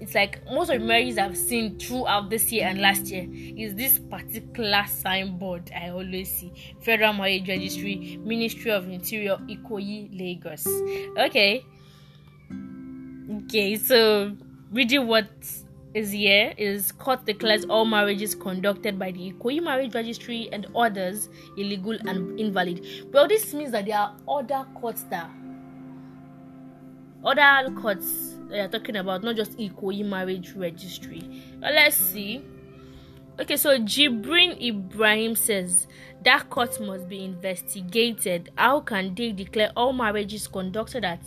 it's 0.00 0.14
like 0.14 0.44
most 0.50 0.70
of 0.70 0.80
the 0.80 0.86
marriages 0.86 1.18
I've 1.18 1.36
seen 1.36 1.78
throughout 1.78 2.28
this 2.28 2.52
year 2.52 2.66
and 2.66 2.80
last 2.80 3.06
year 3.06 3.26
is 3.30 3.74
this 3.74 3.98
particular 3.98 4.84
signboard 4.86 5.70
I 5.74 5.88
always 5.88 6.30
see 6.30 6.52
Federal 6.82 7.14
Marriage 7.14 7.48
Registry, 7.48 8.18
Ministry 8.22 8.70
of 8.72 8.88
Interior, 8.88 9.36
Ikoyi, 9.48 10.16
Lagos. 10.18 10.66
Okay. 11.18 11.64
Okay, 13.44 13.76
so 13.76 14.36
reading 14.70 15.06
what 15.06 15.28
is 15.94 16.10
here 16.12 16.52
is 16.58 16.92
court 16.92 17.24
declares 17.24 17.64
all 17.64 17.84
marriages 17.84 18.34
conducted 18.34 18.98
by 18.98 19.10
the 19.10 19.32
Ikoyi 19.32 19.62
Marriage 19.62 19.94
Registry 19.94 20.48
and 20.52 20.66
others 20.76 21.28
illegal 21.56 21.96
and 22.06 22.38
invalid. 22.38 22.84
Well, 23.12 23.26
this 23.26 23.54
means 23.54 23.72
that 23.72 23.86
there 23.86 23.98
are 23.98 24.16
other 24.28 24.66
courts 24.74 25.04
that 25.04 25.30
other 27.24 27.72
courts 27.74 28.36
they 28.48 28.60
are 28.60 28.68
talking 28.68 28.96
about, 28.96 29.24
not 29.24 29.36
just 29.36 29.58
Ikoyi 29.58 30.04
Marriage 30.04 30.52
Registry. 30.52 31.42
Let's 31.60 31.96
see. 31.96 32.44
Okay, 33.38 33.56
so 33.56 33.78
Jibrin 33.78 34.60
Ibrahim 34.62 35.34
says 35.34 35.88
that 36.24 36.48
court 36.48 36.80
must 36.80 37.08
be 37.08 37.24
investigated. 37.24 38.50
How 38.56 38.80
can 38.80 39.14
they 39.14 39.32
declare 39.32 39.72
all 39.76 39.92
marriages 39.92 40.46
conducted 40.48 41.04
at 41.04 41.20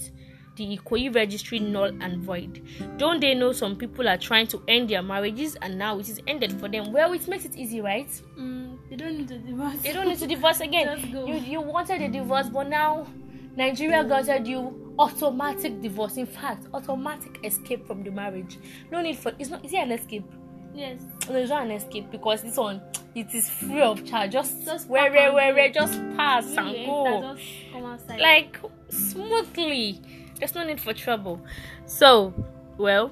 the 0.59 0.77
Ikoyi 0.77 1.13
registry 1.15 1.59
null 1.59 1.85
and 2.01 2.17
void? 2.21 2.61
Don't 2.97 3.19
they 3.21 3.33
know 3.33 3.51
some 3.53 3.75
people 3.77 4.07
are 4.09 4.17
trying 4.17 4.47
to 4.47 4.61
end 4.67 4.89
their 4.89 5.01
marriages 5.01 5.55
and 5.61 5.77
now 5.77 5.97
it 5.99 6.09
is 6.09 6.19
ended 6.27 6.59
for 6.59 6.67
them? 6.67 6.91
Well, 6.91 7.13
it 7.13 7.27
makes 7.27 7.45
it 7.45 7.55
easy, 7.55 7.79
right? 7.81 8.09
Mm, 8.37 8.77
they 8.89 8.95
don't 8.97 9.17
need 9.17 9.27
to 9.29 9.37
divorce. 9.37 9.75
They 9.81 9.93
don't 9.93 10.07
need 10.07 10.19
to 10.19 10.27
divorce 10.27 10.59
again. 10.59 10.99
You 11.29 11.35
you 11.35 11.61
wanted 11.61 12.01
a 12.01 12.09
divorce, 12.09 12.49
but 12.49 12.67
now 12.67 13.07
Nigeria 13.55 14.03
granted 14.03 14.47
you 14.47 14.93
automatic 14.99 15.81
divorce. 15.81 16.17
In 16.17 16.25
fact, 16.25 16.67
automatic 16.73 17.39
escape 17.43 17.87
from 17.87 18.03
the 18.03 18.11
marriage. 18.11 18.57
No 18.91 19.01
need 19.01 19.17
for 19.17 19.31
it's 19.39 19.49
not 19.49 19.63
is 19.65 19.73
it 19.73 19.77
an 19.77 19.91
escape? 19.91 20.25
Yes. 20.73 21.01
No, 21.29 21.35
it's 21.37 21.49
not 21.49 21.63
an 21.63 21.71
escape 21.71 22.11
because 22.11 22.41
this 22.43 22.57
one 22.57 22.81
it 23.15 23.33
is 23.33 23.49
free 23.49 23.81
of 23.81 24.05
charge. 24.05 24.31
Just, 24.31 24.65
Just 24.65 24.87
where 24.87 25.11
where 25.11 25.33
where 25.33 25.53
where 25.53 25.69
just 25.71 25.93
pass 26.15 26.45
and 26.57 26.85
go. 26.85 27.35
just. 27.35 28.09
Like 28.19 28.57
smoothly. 28.89 30.01
There's 30.39 30.55
no 30.55 30.63
need 30.63 30.79
for 30.79 30.93
trouble. 30.93 31.41
So, 31.85 32.33
well, 32.77 33.11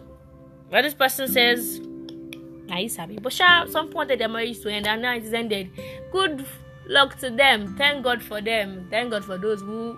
what 0.69 0.81
this 0.83 0.93
person 0.93 1.27
says 1.27 1.81
he's 2.75 2.95
happy. 2.95 3.17
But 3.21 3.33
sure, 3.33 3.67
some 3.69 3.89
point 3.89 4.09
their 4.17 4.27
marriage 4.27 4.59
to 4.61 4.71
end 4.71 4.87
and 4.87 5.01
now 5.01 5.13
it's 5.15 5.31
ended. 5.33 5.69
Good 6.11 6.45
luck 6.87 7.17
to 7.19 7.29
them. 7.29 7.75
Thank 7.77 8.03
God 8.03 8.21
for 8.21 8.41
them. 8.41 8.87
Thank 8.89 9.11
God 9.11 9.23
for 9.23 9.37
those 9.37 9.61
who 9.61 9.97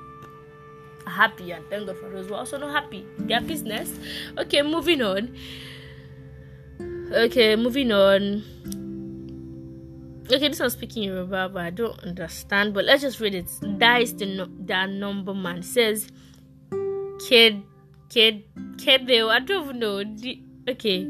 are 1.06 1.12
happy 1.12 1.52
and 1.52 1.66
thank 1.70 1.88
God 1.88 1.98
for 1.98 2.10
those 2.10 2.28
who 2.28 2.34
are 2.34 2.40
also 2.40 2.58
not 2.58 2.72
happy. 2.72 3.06
Their 3.18 3.42
business. 3.42 3.92
Okay, 4.38 4.62
moving 4.62 5.02
on. 5.02 5.36
Okay, 7.12 7.56
moving 7.56 7.92
on. 7.92 8.44
Okay, 10.32 10.48
this 10.48 10.60
one's 10.60 10.74
speaking 10.74 11.04
Yoruba, 11.04 11.50
but 11.52 11.62
I 11.64 11.70
don't 11.72 12.00
understand. 12.04 12.76
But 12.76 12.86
let's 12.86 13.02
just 13.02 13.20
read 13.20 13.34
it. 13.34 13.50
That 13.64 14.02
is 14.04 14.16
the 14.16 14.28
no- 14.28 14.50
that 14.60 14.88
number 14.90 15.34
man 15.34 15.64
says, 15.64 16.08
kid, 17.28 17.62
kid, 18.10 18.44
kid. 18.78 19.02
I 19.12 19.40
don't 19.40 19.64
even 19.64 19.80
know. 19.80 20.04
The- 20.04 20.42
okay, 20.70 21.08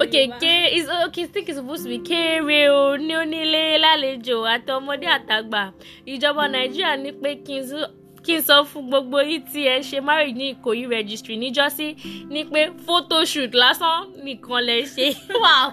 okay, 0.00 0.28
K 0.40 0.76
is 0.76 0.88
okay. 0.88 1.24
I 1.24 1.26
think 1.26 1.48
it's 1.48 1.58
supposed 1.58 1.84
to 1.84 1.88
be 1.88 1.98
kéré 1.98 2.68
o 2.70 2.96
ní 2.96 3.14
onílé 3.22 3.78
lálejò 3.84 4.38
àtọmọdé 4.54 5.06
àtàgbà. 5.18 5.62
Ìjọba 6.06 6.44
Nàìjíríà 6.52 6.96
ní 7.02 7.10
pé 7.22 7.30
kí 7.46 7.54
n 7.60 7.64
sọ 7.70 7.80
kí 8.24 8.34
n 8.38 8.42
sọ 8.46 8.56
fún 8.70 8.84
gbogbo 8.90 9.18
yìí 9.28 9.38
tí 9.52 9.60
ẹ 9.74 9.76
ṣe 9.88 9.98
marriage 10.08 10.36
ní 10.40 10.46
Ìkòyí 10.54 10.82
registry 10.94 11.34
níjọ́sí 11.42 11.86
ní 12.32 12.40
pé 12.52 12.60
photoshoot 12.86 13.52
lásán 13.62 13.98
nìkan 14.24 14.60
lẹ 14.68 14.76
ṣe. 14.94 15.06
wow 15.42 15.66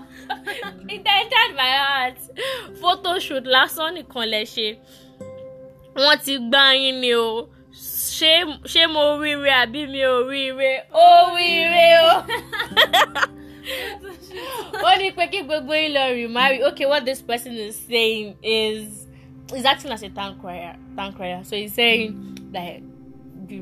it 0.95 1.03
entered 1.17 1.51
my 1.59 1.71
heart 1.81 2.17
photoshoot 2.81 3.45
lásán 3.55 3.89
nìkan 3.97 4.25
lẹ 4.33 4.41
ṣe. 4.53 4.67
wọ́n 6.03 6.17
ti 6.25 6.33
gbá 6.47 6.63
yín 6.81 6.95
ni 7.01 7.11
o 7.15 7.49
ṣé 8.17 8.31
ṣé 8.73 8.83
mo 8.93 9.03
ríire 9.21 9.51
àbí 9.63 9.81
mi 9.91 10.01
ò 10.13 10.15
ríire 10.29 10.71
ó 10.93 11.07
ríire 11.35 11.87
o. 12.09 12.13
ó 14.87 14.91
ní 14.99 15.07
pé 15.17 15.23
kí 15.31 15.39
gbogbo 15.47 15.73
yín 15.75 15.91
lọ 15.95 16.03
remarry. 16.15 16.63
Okay 16.69 16.85
what 16.85 17.05
this 17.05 17.21
person 17.21 17.53
is 17.53 17.75
saying 17.75 18.35
is 18.41 19.07
is 19.55 19.65
acting 19.65 19.91
as 19.91 20.03
a 20.03 20.09
town 20.09 20.35
crier 20.39 21.43
so 21.43 21.55
he's 21.55 21.73
saying 21.73 22.37
that 22.51 22.81
the 23.47 23.61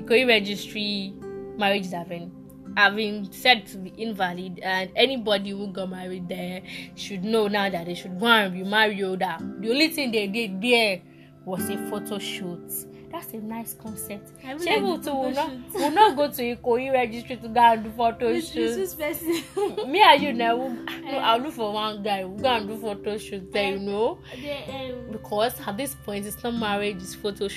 Ikoyi 0.00 0.26
registry 0.28 1.12
marriages 1.58 1.92
have 1.92 2.08
been 2.08 2.30
have 2.76 2.96
been 2.96 3.30
said 3.32 3.66
to 3.66 3.78
be 3.78 3.92
invalid 3.96 4.58
and 4.62 4.90
anybody 4.96 5.50
who 5.50 5.68
got 5.68 5.88
married 5.90 6.28
there 6.28 6.62
should 6.96 7.24
know 7.24 7.46
now 7.48 7.70
that 7.70 7.86
they 7.86 7.94
should 7.94 8.18
go 8.18 8.26
and 8.26 8.52
remarry 8.54 9.02
o 9.04 9.16
that 9.16 9.38
the 9.60 9.70
only 9.70 9.88
thing 9.88 10.10
they 10.12 10.26
did 10.26 10.60
there 10.60 11.00
was 11.44 11.68
a 11.70 11.76
photo 11.88 12.18
shoot 12.18 12.72
that's 13.14 13.32
a 13.32 13.36
nice 13.36 13.74
concept. 13.74 14.32
I 14.44 14.54
like 14.54 14.82
we 14.82 14.98
too 14.98 15.14
will 15.14 15.30
not 15.30 15.50
shoot. 15.50 15.74
will 15.74 15.90
not 15.92 16.16
go 16.16 16.28
to 16.32 16.56
Ikoyi 16.56 16.92
registry 16.92 17.36
to 17.36 17.48
go 17.48 17.60
and 17.60 17.84
do 17.84 17.90
photo 17.90 18.40
shoot? 18.40 18.98
me 19.86 20.02
and 20.02 20.20
you 20.22 20.32
now 20.32 20.56
we'll, 20.56 20.70
no, 21.04 21.18
I'll 21.18 21.38
look 21.38 21.52
for 21.54 21.72
one 21.72 22.02
guy 22.02 22.24
we'll 22.24 22.40
go 22.40 22.48
and 22.48 22.66
do 22.66 22.76
photo 22.76 23.16
shoot 23.16 23.52
there 23.52 23.74
you 23.74 23.78
know? 23.78 24.18
They, 24.34 24.92
um, 24.92 25.12
because 25.12 25.54
at 25.64 25.76
this 25.76 25.94
point 25.94 26.26
it's 26.26 26.42
not 26.42 26.54
marriage 26.54 26.96
it's 26.96 27.14
photo 27.14 27.48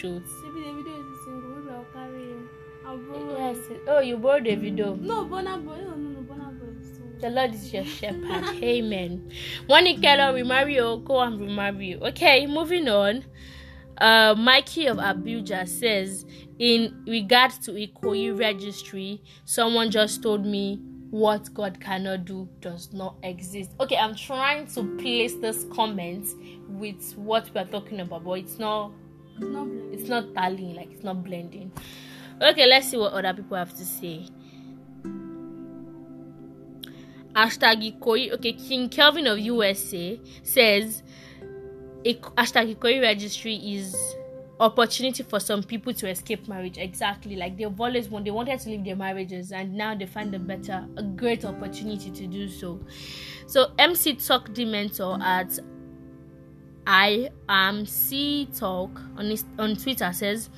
borrow 2.97 3.37
yes 3.37 3.57
oh 3.87 3.99
you 3.99 4.17
borrowed 4.17 4.45
the 4.45 4.55
video. 4.55 4.95
No, 4.95 5.25
Bonner 5.25 5.57
Boy. 5.57 5.77
No, 5.77 5.95
no, 5.95 6.21
Bonner 6.21 6.51
Boy. 6.51 7.19
the 7.19 7.29
lord 7.31 7.53
is 7.55 7.73
your 7.73 7.83
shepherd 7.97 8.63
amen. 8.63 9.31
One 9.65 9.85
Ikelo 9.85 10.35
remarry 10.35 10.75
you 10.75 11.01
go 11.03 11.19
and 11.21 11.39
remarry 11.41 11.87
you 11.87 11.97
okay 11.99 12.45
moving 12.45 12.87
on 12.89 13.25
uh 13.99 14.35
Mikey 14.37 14.87
of 14.87 14.97
Abuja 14.97 15.67
says 15.67 16.25
in 16.59 17.03
regards 17.07 17.57
to 17.59 17.71
Ikoyi 17.71 18.37
registry 18.37 19.21
someone 19.45 19.91
just 19.91 20.21
told 20.21 20.45
me 20.45 20.79
what 21.09 21.53
God 21.53 21.79
cannot 21.79 22.25
do 22.25 22.49
does 22.59 22.91
not 22.91 23.15
exist. 23.23 23.71
Okay, 23.79 23.95
I'm 23.95 24.13
trying 24.13 24.67
to 24.67 24.83
place 24.97 25.35
this 25.35 25.65
comment 25.73 26.27
with 26.67 27.13
what 27.17 27.49
we 27.53 27.61
are 27.61 27.65
talking 27.65 28.01
about, 28.01 28.25
but 28.25 28.31
it's 28.33 28.59
not 28.59 28.91
It's 29.39 29.45
not 29.45 29.67
it's 29.91 30.09
not 30.09 30.33
tallying, 30.33 30.75
like 30.75 30.91
it's 30.91 31.03
not 31.03 31.23
blending. 31.23 31.71
Okay, 32.41 32.65
let's 32.67 32.89
see 32.89 32.97
what 32.97 33.13
other 33.13 33.33
people 33.33 33.57
have 33.57 33.73
to 33.75 33.85
say. 33.85 34.25
Hashtag 37.33 37.99
Ikoyi. 37.99 38.31
Okay, 38.33 38.53
King 38.53 38.89
Kelvin 38.89 39.27
of 39.27 39.37
USA 39.39 40.19
says 40.41 41.03
Ik- 42.07 42.35
hashtag 42.37 42.69
Ikoyi 42.75 43.01
registry 43.01 43.55
is 43.55 43.95
opportunity 44.59 45.23
for 45.23 45.39
some 45.39 45.61
people 45.61 45.93
to 45.93 46.09
escape 46.09 46.47
marriage. 46.47 46.77
Exactly, 46.77 47.35
like 47.35 47.57
they've 47.57 47.79
always 47.81 48.09
wanted, 48.09 48.25
they 48.27 48.31
wanted 48.31 48.59
to 48.59 48.69
leave 48.69 48.83
their 48.85 48.95
marriages, 48.95 49.51
and 49.51 49.73
now 49.73 49.93
they 49.93 50.05
find 50.05 50.33
a 50.33 50.39
better, 50.39 50.87
a 50.97 51.03
great 51.03 51.43
opportunity 51.45 52.09
to 52.11 52.27
do 52.27 52.47
so. 52.47 52.79
So 53.45 53.71
MC 53.77 54.13
Talk 54.15 54.53
the 54.53 54.65
mentor 54.65 55.19
at 55.21 55.59
I 56.87 57.29
am 57.49 57.85
C 57.85 58.47
Talk 58.57 58.89
on 59.17 59.25
his, 59.25 59.43
on 59.59 59.75
Twitter 59.75 60.11
says, 60.13 60.49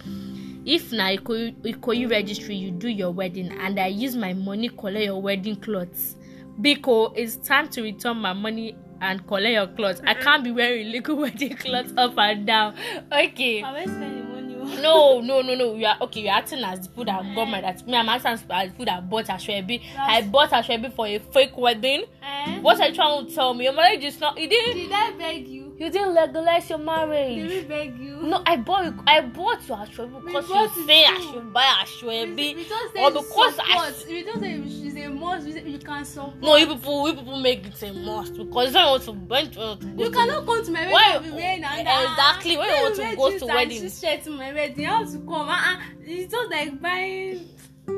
if 0.65 0.91
na 0.91 1.09
Ikoyi 1.15 2.09
registry 2.09 2.55
you 2.55 2.69
do 2.71 2.87
your 2.87 3.11
wedding 3.11 3.51
and 3.59 3.79
I 3.79 3.87
use 3.87 4.15
my 4.15 4.33
money 4.33 4.69
collect 4.69 5.05
your 5.05 5.19
wedding 5.21 5.55
clothes, 5.55 6.15
Biko, 6.61 7.11
it's 7.15 7.37
time 7.37 7.69
to 7.69 7.81
return 7.81 8.17
my 8.17 8.33
money 8.33 8.75
and 9.01 9.25
collect 9.27 9.53
your 9.53 9.67
clothes. 9.67 10.01
I 10.05 10.13
can't 10.13 10.43
be 10.43 10.51
wearing 10.51 10.87
illegal 10.87 11.15
wedding 11.23 11.55
clothes 11.55 11.93
up 11.97 12.17
and 12.17 12.45
down. 12.45 12.75
Okay. 13.11 13.61
I 13.63 13.71
will 13.71 13.87
spend 13.87 14.19
the 14.19 14.23
money. 14.23 14.55
on- 14.55 14.81
No, 14.81 15.19
no, 15.29 15.41
no, 15.41 15.55
no. 15.55 15.75
You 15.75 15.85
are 15.85 15.97
okay. 16.01 16.21
You're 16.21 16.33
acting 16.33 16.63
as 16.63 16.81
the 16.81 16.89
people 16.89 17.05
that 17.05 17.23
got 17.35 17.45
married. 17.45 17.63
That 17.65 17.87
me, 17.87 17.95
I'm 17.97 18.09
acting 18.09 18.31
as 18.31 18.41
the 18.43 18.65
people 18.69 18.85
that 18.85 19.09
bought 19.09 19.25
Ashwebi. 19.25 19.81
I 19.97 20.21
bought 20.23 20.51
Ashwebi 20.51 20.93
for 20.93 21.07
a 21.07 21.17
fake 21.19 21.57
wedding. 21.57 22.03
Eh? 22.23 22.59
What 22.61 22.79
are 22.79 22.87
you 22.89 22.95
trying 22.95 23.25
to 23.27 23.33
tell 23.33 23.53
me? 23.53 23.65
Your 23.65 23.73
marriage 23.73 24.03
is 24.03 24.19
not. 24.19 24.37
You 24.39 24.47
didn't. 24.49 24.75
Did 24.77 24.91
I 24.91 25.11
beg 25.17 25.47
you? 25.47 25.68
You 25.79 25.89
didn't 25.89 26.13
legalize 26.13 26.69
your 26.69 26.77
Did 26.79 26.85
marriage. 26.85 27.49
we 27.49 27.61
beg 27.63 27.97
you? 27.97 28.17
No, 28.17 28.43
I 28.45 28.57
bought 28.57 28.93
I 29.07 29.21
bought 29.21 29.65
your 29.65 29.77
Ashwebi 29.77 30.25
because 30.25 30.49
you 30.49 30.85
say 30.85 31.05
I 31.05 31.15
too. 31.17 31.31
should 31.31 31.53
buy 31.53 31.85
We, 32.03 32.53
we 32.55 32.63
say 32.65 33.01
or 33.01 33.11
because 33.11 33.59
I- 33.59 33.91
support. 33.91 34.07
We 34.09 34.23
just 34.23 34.39
say 34.41 34.61
she's 34.67 34.95
a 34.97 35.07
must. 35.07 35.45
We 35.45 35.51
say 35.53 35.63
you 35.65 35.79
can 35.79 36.03
support. 36.03 36.41
No, 36.41 36.57
you 36.57 36.67
people, 36.67 37.07
you 37.07 37.15
people 37.15 37.39
make 37.39 37.65
it 37.65 37.81
a 37.83 37.93
must 37.93 38.35
because 38.35 38.75
I 38.75 38.85
want 38.91 39.03
to 39.03 39.11
went 39.13 39.53
to, 39.53 39.77
to 39.79 39.85
go 39.85 40.03
You 40.03 40.09
to- 40.09 40.15
cannot 40.17 40.45
come 40.45 40.65
to 40.65 40.71
my 40.71 40.79
wedding 40.81 40.91
Why- 40.91 41.19
be 41.19 41.31
wearing 41.31 41.63
Exactly, 41.63 42.57
when 42.57 42.67
you 42.69 42.83
want 42.83 42.95
to 42.97 43.15
go 43.15 43.39
to 43.39 43.45
wedding. 43.45 43.81
She's 43.81 43.93
straight 43.93 44.23
to 44.25 44.31
my 44.31 44.51
wedding. 44.51 44.81
You 44.81 44.87
have 44.87 45.09
to 45.13 45.17
come. 45.19 45.47
Uh-uh. 45.47 45.79
It's 46.03 46.29
just 46.33 46.51
like 46.51 46.81
buying 46.81 47.47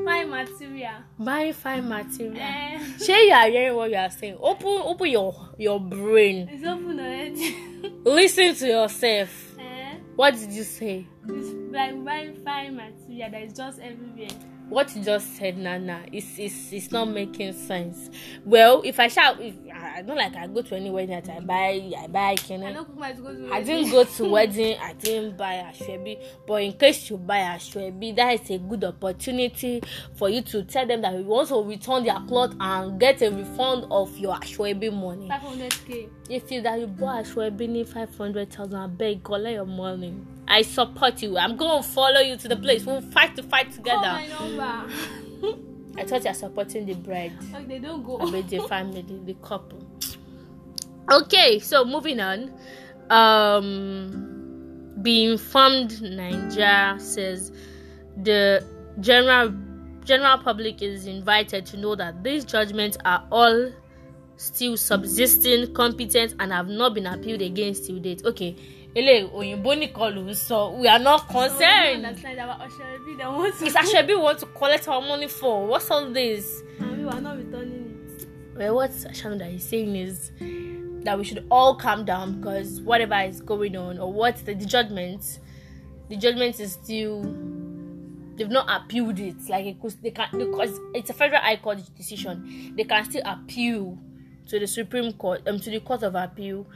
buying 0.05 0.29
material. 0.29 0.93
buy 1.19 1.51
fine 1.51 1.87
material. 1.87 2.37
Eh, 2.39 2.79
Shey 3.03 3.27
you 3.27 3.33
are 3.33 3.47
hearing 3.49 3.75
what 3.75 3.89
you 3.91 3.97
are 3.97 4.09
saying. 4.09 4.37
Open 4.39 4.67
open 4.83 5.07
your 5.09 5.35
your 5.57 5.79
brain. 5.79 6.47
it's 6.51 6.65
open 6.65 6.99
already. 6.99 7.55
Listen 8.05 8.55
to 8.55 8.67
yourself. 8.67 9.55
eh, 9.59 9.95
What 10.15 10.35
did 10.35 10.51
you 10.51 10.63
say? 10.63 11.07
it's 11.27 11.73
like 11.73 12.03
buying 12.03 12.35
fine 12.43 12.75
material 12.75 13.31
that 13.31 13.41
is 13.43 13.53
just 13.53 13.79
everywhere. 13.79 14.29
What 14.69 14.95
you 14.95 15.03
just 15.03 15.35
said, 15.35 15.57
Nana, 15.57 16.05
is 16.13 16.39
is 16.39 16.71
is 16.71 16.91
not 16.91 17.05
making 17.09 17.51
sense. 17.53 18.09
Well, 18.45 18.81
if 18.85 18.99
I 19.01 19.09
shall, 19.09 19.37
if 19.39 19.55
I 19.81 19.99
I 19.99 20.01
don't 20.03 20.17
like 20.17 20.35
I 20.35 20.47
go 20.47 20.61
to 20.61 20.75
any 20.75 20.89
wedding 20.89 21.19
that 21.21 21.29
I 21.29 21.39
buy 21.39 21.91
I 21.97 22.07
buy 22.07 22.29
I 22.31 22.35
Kenny. 22.35 22.71
no 22.73 22.85
kukuma 22.85 23.15
to 23.15 23.21
go 23.21 23.33
to 23.35 23.47
I 23.47 23.49
wedding. 23.59 23.65
didn't 23.65 23.91
go 23.91 24.03
to 24.03 24.29
wedding. 24.29 24.77
I 24.81 24.93
didn't 24.93 25.37
buy 25.37 25.55
ashwebi. 25.73 26.23
But 26.47 26.63
in 26.63 26.73
case 26.73 27.09
you 27.09 27.17
buy 27.17 27.39
ashwebi, 27.39 28.15
that 28.15 28.41
is 28.41 28.49
a 28.51 28.57
good 28.59 28.83
opportunity 28.83 29.81
for 30.15 30.29
you 30.29 30.41
to 30.43 30.63
tell 30.63 30.85
them 30.85 31.01
that 31.01 31.13
you 31.15 31.23
want 31.23 31.49
to 31.49 31.63
return 31.63 32.03
their 32.03 32.19
cloth 32.27 32.53
and 32.59 32.99
get 32.99 33.21
a 33.21 33.31
refund 33.31 33.85
of 33.91 34.17
your 34.17 34.35
ashwebi 34.35 34.91
money. 34.93 35.27
five 35.27 35.41
hundred 35.41 35.73
k. 35.87 36.07
If 36.29 36.51
you 36.51 36.61
that 36.61 36.79
you 36.79 36.87
bought 36.87 37.25
ashwebi 37.25 37.67
need 37.67 37.87
five 37.89 38.15
hundred 38.17 38.51
thousand, 38.53 38.75
I 38.75 38.87
beg 38.87 39.23
collect 39.23 39.55
your 39.55 39.65
money. 39.65 40.13
I 40.47 40.63
support 40.63 41.21
you. 41.21 41.37
I'm 41.37 41.55
going 41.55 41.81
to 41.81 41.87
follow 41.87 42.19
you 42.19 42.35
to 42.37 42.47
the 42.47 42.57
place. 42.57 42.85
We'll 42.85 42.99
fight 43.01 43.35
to 43.37 43.43
fight 43.43 43.67
call 43.67 43.75
together. 43.75 44.01
my 44.01 44.27
number. 44.27 45.57
I 45.97 46.03
thought 46.05 46.23
you're 46.23 46.33
supporting 46.33 46.85
the 46.85 46.93
bride. 46.93 47.33
like 47.53 47.67
they 47.67 47.79
don't 47.79 48.03
go. 48.03 48.17
with 48.17 48.49
the 48.49 48.59
family, 48.67 49.01
the 49.25 49.33
couple. 49.35 49.83
Okay, 51.11 51.59
so 51.59 51.83
moving 51.83 52.19
on. 52.19 52.51
Um, 53.09 54.93
be 55.01 55.25
informed, 55.25 56.01
Nigeria 56.01 56.95
says 56.99 57.51
the 58.23 58.65
general 58.99 59.53
general 60.03 60.37
public 60.37 60.81
is 60.81 61.05
invited 61.07 61.65
to 61.67 61.77
know 61.77 61.95
that 61.95 62.23
these 62.23 62.43
judgments 62.45 62.97
are 63.05 63.25
all 63.31 63.71
still 64.37 64.75
subsisting, 64.75 65.73
competent, 65.73 66.35
and 66.39 66.51
have 66.51 66.67
not 66.67 66.93
been 66.93 67.05
appealed 67.05 67.41
against 67.41 67.85
till 67.85 67.99
date. 67.99 68.23
Okay, 68.25 68.55
ele 68.95 69.23
òyìnbó 69.37 69.71
nìkan 69.79 70.09
ló 70.15 70.21
ń 70.27 70.33
sọ 70.35 70.57
we 70.79 70.87
are 70.87 70.99
not 71.03 71.27
concerned. 71.27 72.03
wants 73.37 73.59
to 73.59 73.65
It's 73.65 73.75
Ashebi 73.75 74.19
want 74.21 74.39
to 74.39 74.45
collect 74.47 74.87
our 74.87 75.01
money 75.01 75.27
for. 75.27 75.65
What's 75.67 75.89
all 75.91 76.11
this? 76.11 76.61
and 76.79 76.97
we 76.97 77.05
were 77.05 77.21
not 77.21 77.37
returning 77.37 77.85
it. 78.19 78.27
Well, 78.57 78.75
what 78.75 78.91
Shanda 78.91 79.53
is 79.55 79.63
saying 79.63 79.95
is 79.95 80.31
that 81.05 81.17
we 81.17 81.23
should 81.23 81.45
all 81.49 81.75
calm 81.75 82.03
down 82.05 82.39
because 82.39 82.81
whatever 82.81 83.15
is 83.21 83.39
going 83.41 83.75
on 83.77 83.97
or 83.97 84.11
what 84.11 84.37
the, 84.45 84.53
the 84.53 84.65
judgment, 84.65 85.39
the 86.09 86.17
judgment 86.17 86.59
is 86.59 86.73
still 86.73 87.21
they've 88.35 88.49
not 88.49 88.67
appealed 88.69 89.19
it. 89.19 89.35
Like 89.49 89.65
it 89.65 89.81
could, 89.81 89.93
they 90.01 90.11
can 90.11 90.27
because 90.37 90.79
it's 90.93 91.09
a 91.09 91.13
federal 91.13 91.41
high 91.41 91.55
court 91.57 91.79
decision. 91.95 92.73
They 92.75 92.83
can 92.83 93.05
still 93.05 93.21
appeal 93.25 93.97
to 94.47 94.59
the 94.59 94.67
Supreme 94.67 95.13
Court, 95.13 95.41
um, 95.47 95.59
to 95.59 95.69
the 95.69 95.79
Court 95.79 96.03
of 96.03 96.15
Appeal. 96.15 96.67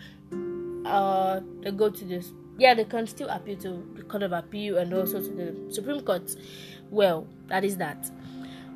Uh, 0.85 1.41
they 1.61 1.71
go 1.71 1.89
to 1.89 2.05
this. 2.05 2.31
Yeah, 2.57 2.73
they 2.73 2.85
can 2.85 3.07
still 3.07 3.27
appeal 3.29 3.57
to 3.57 3.85
the 3.95 4.03
Court 4.03 4.23
of 4.23 4.31
Appeal 4.31 4.77
and 4.77 4.93
also 4.93 5.19
to 5.21 5.29
the 5.29 5.73
Supreme 5.73 6.01
Court. 6.01 6.35
Well, 6.89 7.27
that 7.47 7.65
is 7.65 7.77
that. 7.77 8.09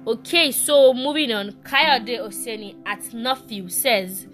Okay, 0.08 0.52
so 0.52 0.94
moving 0.94 1.32
on. 1.32 1.52
Kayode 1.64 2.20
Oseni 2.20 2.76
at 2.86 3.02
Nuffield 3.14 3.72
says, 3.72 4.28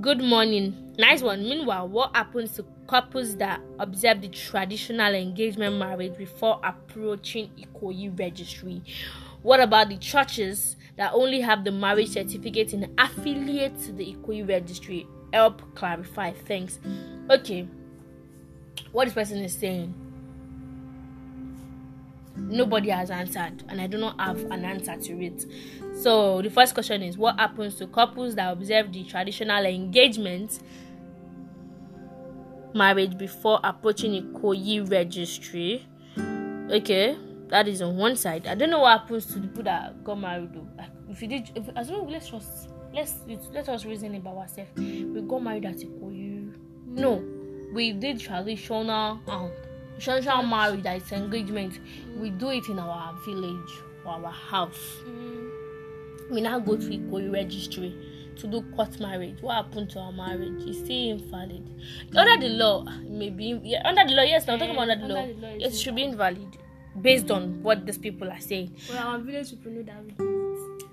Good 0.00 0.20
morning. 0.20 0.94
Nice 0.98 1.22
one. 1.22 1.42
Meanwhile, 1.44 1.88
what 1.88 2.16
happens 2.16 2.52
to 2.56 2.64
couples 2.88 3.36
that 3.36 3.60
observe 3.78 4.20
the 4.22 4.28
traditional 4.28 5.14
engagement 5.14 5.76
marriage 5.76 6.16
before 6.16 6.60
approaching 6.64 7.50
Ikoyi 7.58 8.18
registry? 8.18 8.82
What 9.42 9.60
about 9.60 9.90
the 9.90 9.96
churches 9.98 10.76
that 10.96 11.12
only 11.12 11.40
have 11.42 11.64
the 11.64 11.70
marriage 11.70 12.08
certificate 12.10 12.72
in 12.72 12.92
affiliate 12.98 13.78
to 13.82 13.92
the 13.92 14.14
Ikoyi 14.14 14.48
registry? 14.48 15.06
Help 15.32 15.74
clarify. 15.74 16.32
things. 16.32 16.78
Okay. 17.30 17.68
What 18.92 19.06
this 19.06 19.14
person 19.14 19.38
is 19.38 19.54
saying 19.54 19.94
nobody 22.36 22.90
has 22.90 23.10
answered 23.10 23.62
and 23.68 23.80
i 23.80 23.86
do 23.86 23.96
not 23.96 24.18
have 24.20 24.38
an 24.50 24.64
answer 24.64 24.96
to 24.96 25.12
it 25.24 25.44
so 26.00 26.42
the 26.42 26.50
first 26.50 26.74
question 26.74 27.02
is 27.02 27.16
what 27.16 27.38
happens 27.38 27.76
to 27.76 27.86
couples 27.86 28.34
that 28.34 28.52
observe 28.52 28.92
the 28.92 29.04
traditional 29.04 29.64
engagement 29.64 30.60
marriage 32.74 33.16
before 33.16 33.60
approaching 33.62 34.16
a 34.16 34.22
koyi 34.38 34.88
registry 34.90 35.86
okay 36.70 37.16
that 37.48 37.68
is 37.68 37.80
on 37.80 37.96
one 37.96 38.16
side 38.16 38.46
i 38.48 38.54
don't 38.54 38.70
know 38.70 38.80
what 38.80 39.00
happens 39.00 39.26
to 39.26 39.34
the 39.34 39.46
people 39.46 39.62
that 39.62 40.02
got 40.02 40.18
married 40.18 40.52
though 40.52 40.66
if 41.08 41.22
you 41.22 41.28
did 41.28 41.50
if, 41.54 41.68
as 41.76 41.90
well 41.90 42.08
let's 42.10 42.30
just 42.30 42.68
let's 42.94 43.14
let 43.52 43.68
us 43.68 43.84
reason 43.84 44.14
about 44.14 44.36
ourselves. 44.36 44.70
We 44.76 45.20
got 45.22 45.42
married 45.42 45.64
at 45.66 45.76
Ikoyi 45.76 46.52
no 46.86 47.22
we 47.72 47.92
did 47.92 48.20
traditional 48.20 49.20
um 49.28 49.50
traditional 49.98 50.42
marriage 50.44 50.82
that 50.84 50.96
is 51.02 51.12
engagement. 51.12 51.78
We 52.18 52.30
do 52.30 52.50
it 52.50 52.68
in 52.68 52.78
our 52.78 53.14
village 53.24 53.72
or 54.04 54.12
our 54.12 54.30
house. 54.30 54.98
Mm. 55.06 55.50
we 56.30 56.40
now 56.40 56.58
go 56.58 56.76
to 56.76 56.86
Ikoyi 56.86 57.32
registry 57.32 57.94
to 58.36 58.46
do 58.48 58.62
court 58.76 58.98
marriage. 59.00 59.40
What 59.40 59.54
happened 59.54 59.90
to 59.90 60.00
our 60.00 60.12
marriage? 60.12 60.62
Is 60.68 60.78
still 60.78 61.10
invalid. 61.10 61.68
Under 62.16 62.36
the 62.46 62.52
law 62.54 62.84
maybe 63.08 63.60
yeah, 63.64 63.82
under 63.84 64.04
the 64.04 64.12
law 64.12 64.22
yes 64.22 64.48
i'm 64.48 64.58
talking 64.58 64.74
about 64.74 64.88
under 64.90 65.06
the 65.08 65.14
law, 65.14 65.22
Under 65.22 65.34
the 65.34 65.40
law, 65.46 65.54
yes, 65.58 65.74
it 65.74 65.78
should 65.80 65.94
be 65.96 66.02
invalid. 66.04 66.58
based 67.00 67.30
on 67.30 67.62
what 67.62 67.84
these 67.86 67.98
people 67.98 68.28
are 68.30 68.40
saying. 68.40 68.76
Well, 68.88 69.06
our 69.08 69.18
village 69.18 69.50
people 69.50 69.72
know 69.72 69.82
that 69.82 70.04
we 70.04 70.12
do 70.12 70.28
it. 70.28 70.33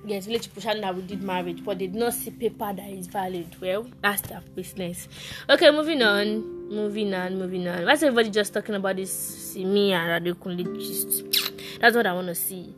Yes 0.06 0.26
village 0.26 0.50
know 0.66 0.82
that 0.82 0.96
we 0.96 1.02
did 1.04 1.22
marriage 1.22 1.64
but 1.64 1.78
they 1.78 1.88
did 1.88 1.96
not 1.96 2.14
see 2.14 2.32
paper 2.32 2.74
that 2.74 2.90
is 2.90 3.08
valid. 3.08 3.56
Well 3.62 3.88
that's 4.02 4.22
their 4.22 4.42
business. 4.56 5.08
Okay 5.50 5.70
moving 5.72 6.02
on 6.02 6.70
moving 6.70 7.14
on 7.14 7.38
moving 7.38 7.68
on. 7.68 7.86
Why's 7.86 8.02
everybody 8.02 8.30
just 8.30 8.54
talking 8.54 8.76
about 8.76 8.96
this 8.96 9.12
Simi 9.12 9.94
and 9.94 10.26
Adekunle 10.26 10.80
gist? 10.80 11.80
That's 11.80 11.96
what 11.96 12.08
i 12.08 12.14
want 12.14 12.28
to 12.28 12.36
see. 12.36 12.74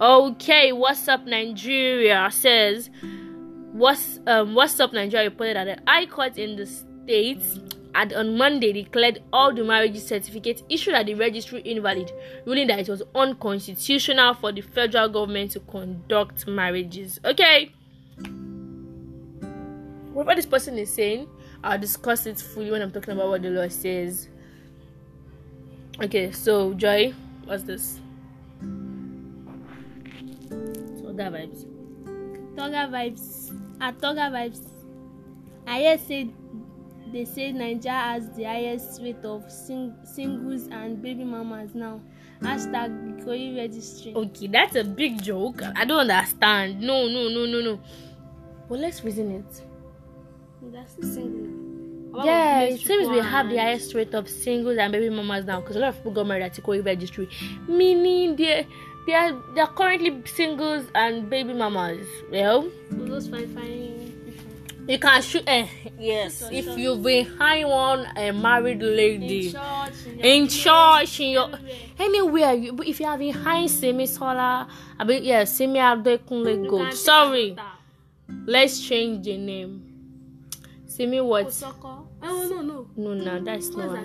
Okay 0.00 0.72
what's 0.72 1.08
up 1.08 1.24
nigeria? 1.24 2.28
Says 2.30 2.90
what's 3.72 4.18
um 4.26 4.54
what's 4.54 4.78
up 4.78 4.92
nigeria? 4.92 5.30
Reported 5.30 5.56
that 5.56 5.64
the 5.64 5.90
high 5.90 6.06
court 6.06 6.36
in 6.36 6.56
the 6.56 6.66
states 6.66 7.58
had 7.96 8.12
on 8.12 8.36
monday 8.36 8.72
declared 8.72 9.22
all 9.32 9.54
the 9.54 9.64
marriage 9.64 9.98
certificates 9.98 10.62
issued 10.68 10.94
at 10.94 11.06
the 11.06 11.14
registry 11.14 11.60
invalid 11.62 12.12
ruling 12.44 12.66
that 12.66 12.78
it 12.78 12.88
was 12.88 13.02
unconstitutional 13.14 14.34
for 14.34 14.52
the 14.52 14.60
federal 14.60 15.08
government 15.08 15.50
to 15.50 15.60
conduct 15.60 16.46
marriages. 16.46 17.18
Okay? 17.24 17.72
Whatever 20.12 20.36
this 20.36 20.46
person 20.46 20.78
is 20.78 20.92
saying 20.92 21.28
i'll 21.64 21.78
discuss 21.78 22.26
it 22.26 22.38
fully 22.38 22.70
when 22.70 22.82
i'm 22.82 22.92
talking 22.92 23.14
about 23.14 23.28
what 23.28 23.42
the 23.42 23.50
law 23.50 23.68
says. 23.68 24.28
Okay 26.02 26.30
so 26.32 26.74
joy 26.74 27.12
what's 27.44 27.62
this? 27.62 28.00
That 31.16 31.32
vibes. 31.32 31.64
Toga 32.56 32.92
vibes. 32.92 33.50
Ah, 33.80 33.88
at 33.88 34.02
Toga 34.02 34.28
vibes. 34.28 34.60
I 35.66 35.78
hear 35.80 35.96
say 35.96 36.28
they 37.12 37.24
say 37.24 37.52
Nigeria 37.52 37.98
has 37.98 38.30
the 38.30 38.44
highest 38.44 39.00
rate 39.02 39.24
of 39.24 39.50
sing- 39.50 39.94
singles 40.04 40.68
and 40.68 41.00
baby 41.02 41.24
mamas 41.24 41.74
now. 41.74 42.00
Hashtag 42.42 42.90
Ikoyi 43.24 43.56
registry. 43.56 44.12
Okay, 44.14 44.46
that's 44.48 44.76
a 44.76 44.84
big 44.84 45.22
joke. 45.22 45.62
I 45.74 45.84
don't 45.84 46.00
understand. 46.10 46.80
No, 46.80 47.06
no, 47.08 47.28
no, 47.28 47.46
no, 47.46 47.60
no. 47.60 47.80
But 48.68 48.80
let's 48.80 49.02
reason 49.04 49.30
it. 49.32 49.62
That's 50.72 50.94
the 50.94 51.06
single. 51.06 52.24
Yeah, 52.24 52.60
it 52.62 52.80
seems 52.80 53.08
we 53.08 53.18
have 53.18 53.50
the 53.50 53.58
highest 53.58 53.94
rate 53.94 54.14
of 54.14 54.28
singles 54.28 54.78
and 54.78 54.90
baby 54.92 55.10
mamas 55.10 55.44
now 55.44 55.60
because 55.60 55.76
a 55.76 55.80
lot 55.80 55.88
of 55.90 55.96
people 55.96 56.12
got 56.12 56.26
married 56.26 56.44
at 56.44 56.54
Ikoyi 56.54 56.84
registry. 56.84 57.28
Meaning 57.68 58.36
they 58.36 58.66
they 59.06 59.14
are 59.14 59.32
they 59.54 59.60
are 59.60 59.72
currently 59.72 60.22
singles 60.24 60.86
and 60.94 61.28
baby 61.30 61.52
mamas. 61.52 62.06
Well, 62.30 62.70
So 62.90 62.96
those 63.04 63.28
fine 63.28 63.48
fine. 63.54 63.85
You 64.86 64.98
can 64.98 65.22
shoot. 65.22 65.44
Eh, 65.46 65.66
yes, 65.98 66.42
if 66.50 66.64
sure. 66.64 66.78
you've 66.78 67.02
been 67.02 67.26
high 67.38 67.62
on 67.64 68.06
a 68.16 68.32
married 68.32 68.82
lady. 68.82 69.48
In 70.20 70.48
church, 70.48 71.20
in, 71.20 71.30
your 71.30 71.48
in 71.48 71.52
church 71.52 71.70
in 71.70 71.86
anywhere 71.98 72.52
you 72.54 72.76
if 72.84 73.00
you 73.00 73.06
have 73.06 73.18
been 73.18 73.32
high 73.32 73.66
semi 73.66 74.06
solar 74.06 74.66
i 74.98 75.04
mean 75.04 75.24
yeah 75.24 75.44
semi 75.44 75.78
adekunle 75.78 76.68
gold 76.68 76.92
sorry 76.94 77.56
let's 78.46 78.80
change 78.80 79.24
the 79.24 79.36
name 79.36 79.82
semi 80.86 81.20
what 81.20 81.46
Osoko. 81.46 82.06
Oh 82.22 82.48
no 82.50 82.62
no. 82.62 82.86
no 82.96 83.14
no 83.14 83.44
that's 83.44 83.68
not 83.70 83.98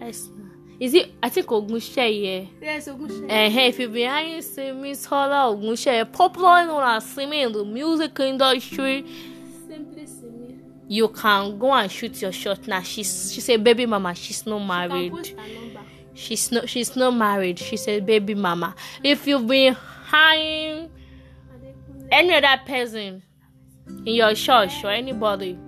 that's 0.00 0.26
not 0.28 0.52
is 0.80 0.94
it 0.94 1.12
i 1.22 1.28
think 1.28 1.46
ogunṣeye 1.46 2.48
Yes, 2.60 2.88
Ogunse. 2.88 3.22
uh 3.24 3.58
if 3.68 3.78
you 3.78 3.88
been 3.88 4.10
high 4.10 4.40
semi 4.40 4.94
solar 4.94 5.54
ogunṣeye 5.54 6.10
popular 6.12 6.64
known 6.66 6.82
as 6.82 7.06
semi 7.06 7.42
in 7.42 7.52
the 7.52 7.64
music 7.64 8.18
industry 8.20 9.04
Simi. 9.06 9.31
You 10.92 11.08
can 11.08 11.58
go 11.58 11.72
and 11.72 11.90
shoot 11.90 12.20
your 12.20 12.32
shot. 12.32 12.68
Now 12.68 12.82
she's 12.82 13.32
she's 13.32 13.48
a 13.48 13.56
baby 13.56 13.86
mama 13.86 14.14
she's 14.14 14.44
not 14.44 14.58
married. 14.58 15.34
she's 16.12 16.52
not 16.52 16.68
she's 16.68 16.94
not 16.94 17.12
married. 17.12 17.58
She's 17.58 17.88
a 17.88 18.00
baby 18.00 18.34
mama. 18.34 18.74
If 19.02 19.26
you've 19.26 19.46
been 19.46 19.72
hiring 19.72 20.90
any 22.10 22.34
other 22.34 22.60
person 22.66 23.22
in 24.04 24.14
your 24.14 24.34
church 24.34 24.84
or 24.84 24.90
anybody 24.90 25.58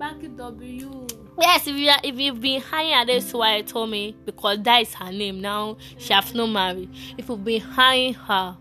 yes 1.41 1.67
if 1.67 1.75
you 1.75 1.89
are, 1.89 1.99
if 2.03 2.19
you've 2.19 2.39
been 2.39 2.61
hiring 2.61 3.23
why 3.31 3.61
told 3.61 3.89
me 3.89 4.15
because 4.25 4.61
that 4.61 4.83
is 4.83 4.93
her 4.93 5.11
name 5.11 5.41
now. 5.41 5.75
She 5.97 6.13
has 6.13 6.35
not 6.35 6.47
married 6.47 6.89
if 7.17 7.27
you've 7.29 7.43
been 7.43 7.61
hiring 7.61 8.13
her 8.13 8.57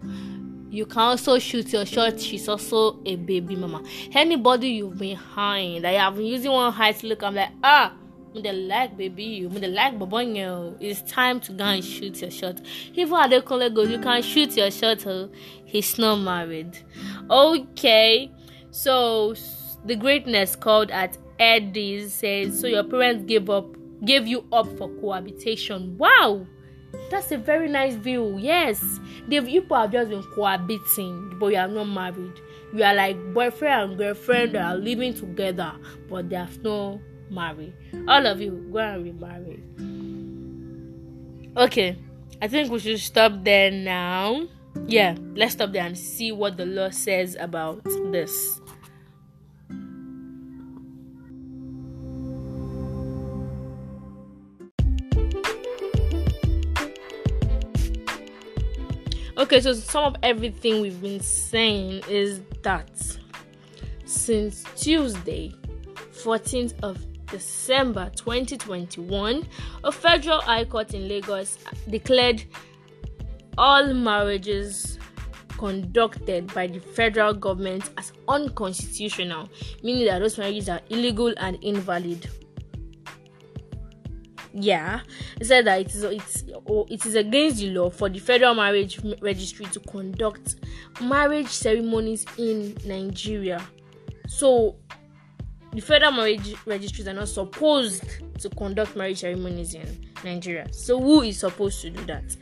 you 0.74 0.86
can 0.86 0.98
also 0.98 1.38
shoot 1.38 1.72
your 1.72 1.86
shot. 1.86 2.18
She's 2.20 2.48
also 2.48 2.98
a 3.06 3.14
baby 3.14 3.54
mama. 3.54 3.84
Anybody 4.12 4.70
you've 4.70 4.98
been 4.98 5.16
that 5.36 5.92
you 5.92 5.98
have 5.98 6.16
been 6.16 6.26
using 6.26 6.50
one 6.50 6.72
high 6.72 6.90
to 6.90 7.06
look, 7.06 7.22
I'm 7.22 7.36
like, 7.36 7.50
ah, 7.62 7.92
the 8.34 8.52
like 8.52 8.96
baby, 8.96 9.22
you 9.22 9.48
the 9.48 9.68
like 9.68 9.96
babonyo. 9.96 10.76
It's 10.80 11.00
time 11.02 11.38
to 11.40 11.52
go 11.52 11.62
and 11.62 11.84
shoot 11.84 12.20
your 12.20 12.30
shot. 12.32 12.60
Even 12.94 13.14
at 13.14 13.30
the 13.30 13.40
college 13.40 13.72
you 13.88 14.00
can 14.00 14.20
shoot 14.22 14.56
your 14.56 14.72
shot. 14.72 15.06
He's 15.64 15.96
not 15.96 16.16
married. 16.16 16.76
Okay, 17.30 18.32
so 18.72 19.34
the 19.84 19.94
greatness 19.94 20.56
called 20.56 20.90
at 20.90 21.16
Eddie 21.38 22.08
says, 22.08 22.60
so 22.60 22.66
your 22.66 22.82
parents 22.82 23.24
gave 23.26 23.48
up, 23.48 23.76
gave 24.04 24.26
you 24.26 24.44
up 24.52 24.66
for 24.76 24.88
cohabitation. 25.00 25.96
Wow 25.96 26.46
that's 27.14 27.30
a 27.32 27.38
very 27.38 27.68
nice 27.68 27.94
view. 27.94 28.36
Yes, 28.38 29.00
the 29.28 29.40
people 29.40 29.76
have 29.76 29.92
just 29.92 30.10
been 30.10 30.22
cohabiting, 30.34 31.36
but 31.38 31.46
you 31.46 31.56
are 31.56 31.68
not 31.68 31.84
married. 31.84 32.40
You 32.72 32.82
are 32.82 32.94
like 32.94 33.16
boyfriend 33.32 33.90
and 33.90 33.98
girlfriend 33.98 34.54
that 34.54 34.64
are 34.64 34.76
living 34.76 35.14
together, 35.14 35.72
but 36.08 36.28
they 36.28 36.36
have 36.36 36.62
no 36.62 37.00
married. 37.30 37.72
All 38.08 38.26
of 38.26 38.40
you 38.40 38.68
go 38.72 38.78
and 38.78 39.04
remarry. 39.04 39.62
Okay, 41.56 41.96
I 42.42 42.48
think 42.48 42.70
we 42.70 42.80
should 42.80 42.98
stop 42.98 43.44
there 43.44 43.70
now. 43.70 44.48
Yeah, 44.88 45.16
let's 45.36 45.52
stop 45.52 45.72
there 45.72 45.86
and 45.86 45.96
see 45.96 46.32
what 46.32 46.56
the 46.56 46.66
law 46.66 46.90
says 46.90 47.36
about 47.38 47.84
this. 48.10 48.60
Okay, 59.36 59.60
so 59.60 59.72
some 59.72 60.04
of 60.04 60.16
everything 60.22 60.80
we've 60.80 61.02
been 61.02 61.18
saying 61.18 62.04
is 62.08 62.40
that 62.62 62.88
since 64.04 64.62
Tuesday, 64.76 65.52
14th 66.12 66.74
of 66.84 67.04
December 67.26 68.12
2021, 68.14 69.44
a 69.82 69.90
federal 69.90 70.40
high 70.40 70.64
court 70.64 70.94
in 70.94 71.08
Lagos 71.08 71.58
declared 71.90 72.44
all 73.58 73.92
marriages 73.92 75.00
conducted 75.58 76.52
by 76.54 76.68
the 76.68 76.78
federal 76.78 77.34
government 77.34 77.90
as 77.98 78.12
unconstitutional, 78.28 79.48
meaning 79.82 80.06
that 80.06 80.20
those 80.20 80.38
marriages 80.38 80.68
are 80.68 80.80
illegal 80.90 81.34
and 81.38 81.58
invalid 81.60 82.30
yeah. 84.54 85.00
It 85.40 85.46
said 85.46 85.66
that 85.66 85.80
it 85.80 85.94
is 85.94 86.04
it's 86.04 86.44
oh, 86.66 86.86
it 86.88 87.04
is 87.04 87.16
against 87.16 87.58
the 87.58 87.70
law 87.70 87.90
for 87.90 88.08
the 88.08 88.20
federal 88.20 88.54
marriage 88.54 89.00
registry 89.20 89.66
to 89.66 89.80
conduct 89.80 90.56
marriage 91.00 91.48
ceremonies 91.48 92.24
in 92.38 92.76
nigeria. 92.86 93.66
So 94.28 94.76
the 95.72 95.80
federal 95.80 96.12
marriage 96.12 96.54
registries 96.66 97.08
are 97.08 97.14
not 97.14 97.28
supposed 97.28 98.04
to 98.38 98.48
conduct 98.50 98.94
marriage 98.94 99.18
ceremonies 99.18 99.74
in 99.74 100.06
nigeria. 100.24 100.72
So 100.72 101.00
who 101.00 101.22
is 101.22 101.40
supposed 101.40 101.80
to 101.82 101.90
do 101.90 102.04
that? 102.04 102.36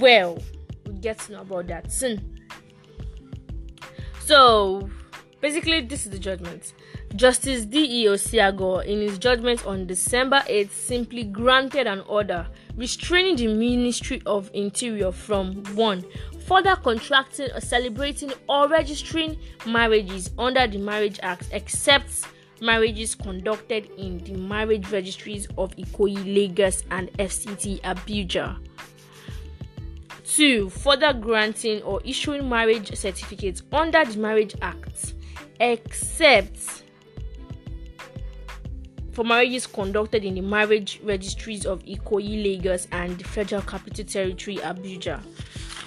Well 0.00 0.38
we'll 0.84 0.96
get 0.96 1.20
to 1.20 1.32
know 1.32 1.40
about 1.42 1.68
that 1.68 1.92
soon. 1.92 2.40
So 4.24 4.90
basically 5.40 5.82
this 5.82 6.06
is 6.06 6.10
the 6.10 6.18
judgment 6.18 6.74
Justice 7.14 7.66
D.E. 7.66 8.06
Osiagor, 8.06 8.84
in 8.86 9.00
his 9.02 9.18
judgment 9.18 9.66
on 9.66 9.86
December 9.86 10.42
8, 10.46 10.72
simply 10.72 11.24
granted 11.24 11.86
an 11.86 12.00
order 12.08 12.46
restraining 12.74 13.36
the 13.36 13.48
Ministry 13.48 14.22
of 14.24 14.50
Interior 14.54 15.12
from 15.12 15.62
1. 15.74 16.04
Further 16.46 16.74
contracting 16.76 17.50
or 17.54 17.60
celebrating 17.60 18.32
or 18.48 18.66
registering 18.66 19.38
marriages 19.66 20.30
under 20.38 20.66
the 20.66 20.78
Marriage 20.78 21.20
Act 21.22 21.48
except 21.52 22.24
marriages 22.62 23.14
conducted 23.14 23.90
in 23.98 24.18
the 24.24 24.32
marriage 24.32 24.90
registries 24.90 25.46
of 25.58 25.76
Ikoyi, 25.76 26.34
Lagos, 26.34 26.82
and 26.90 27.12
FCT 27.18 27.82
Abuja. 27.82 28.56
2. 30.24 30.70
Further 30.70 31.12
granting 31.12 31.82
or 31.82 32.00
issuing 32.06 32.48
marriage 32.48 32.96
certificates 32.96 33.62
under 33.70 34.02
the 34.02 34.18
Marriage 34.18 34.54
Act 34.62 35.12
except 35.60 36.84
for 39.12 39.24
marriages 39.24 39.66
conducted 39.66 40.24
in 40.24 40.34
the 40.34 40.40
marriage 40.40 41.00
registries 41.04 41.66
of 41.66 41.82
Ikoyi, 41.84 42.42
Lagos, 42.42 42.88
and 42.92 43.18
the 43.18 43.24
Federal 43.24 43.62
Capital 43.62 44.04
Territory, 44.04 44.56
Abuja. 44.56 45.22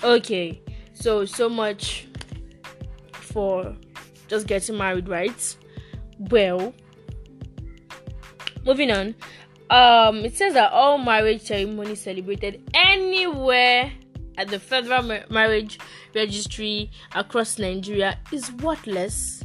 Okay, 0.03 0.61
so 0.93 1.25
so 1.25 1.49
much 1.49 2.07
for 3.13 3.75
just 4.27 4.47
getting 4.47 4.77
married, 4.77 5.09
right? 5.09 5.57
Well, 6.19 6.73
moving 8.63 8.91
on. 8.91 9.15
Um, 9.71 10.17
it 10.17 10.35
says 10.37 10.53
that 10.53 10.71
all 10.71 10.99
marriage 10.99 11.41
ceremonies 11.41 12.01
celebrated 12.01 12.61
anywhere 12.75 13.91
at 14.37 14.49
the 14.49 14.59
Federal 14.59 15.01
Marriage 15.29 15.79
Registry 16.13 16.91
across 17.15 17.57
Nigeria 17.57 18.19
is 18.31 18.51
worthless, 18.53 19.43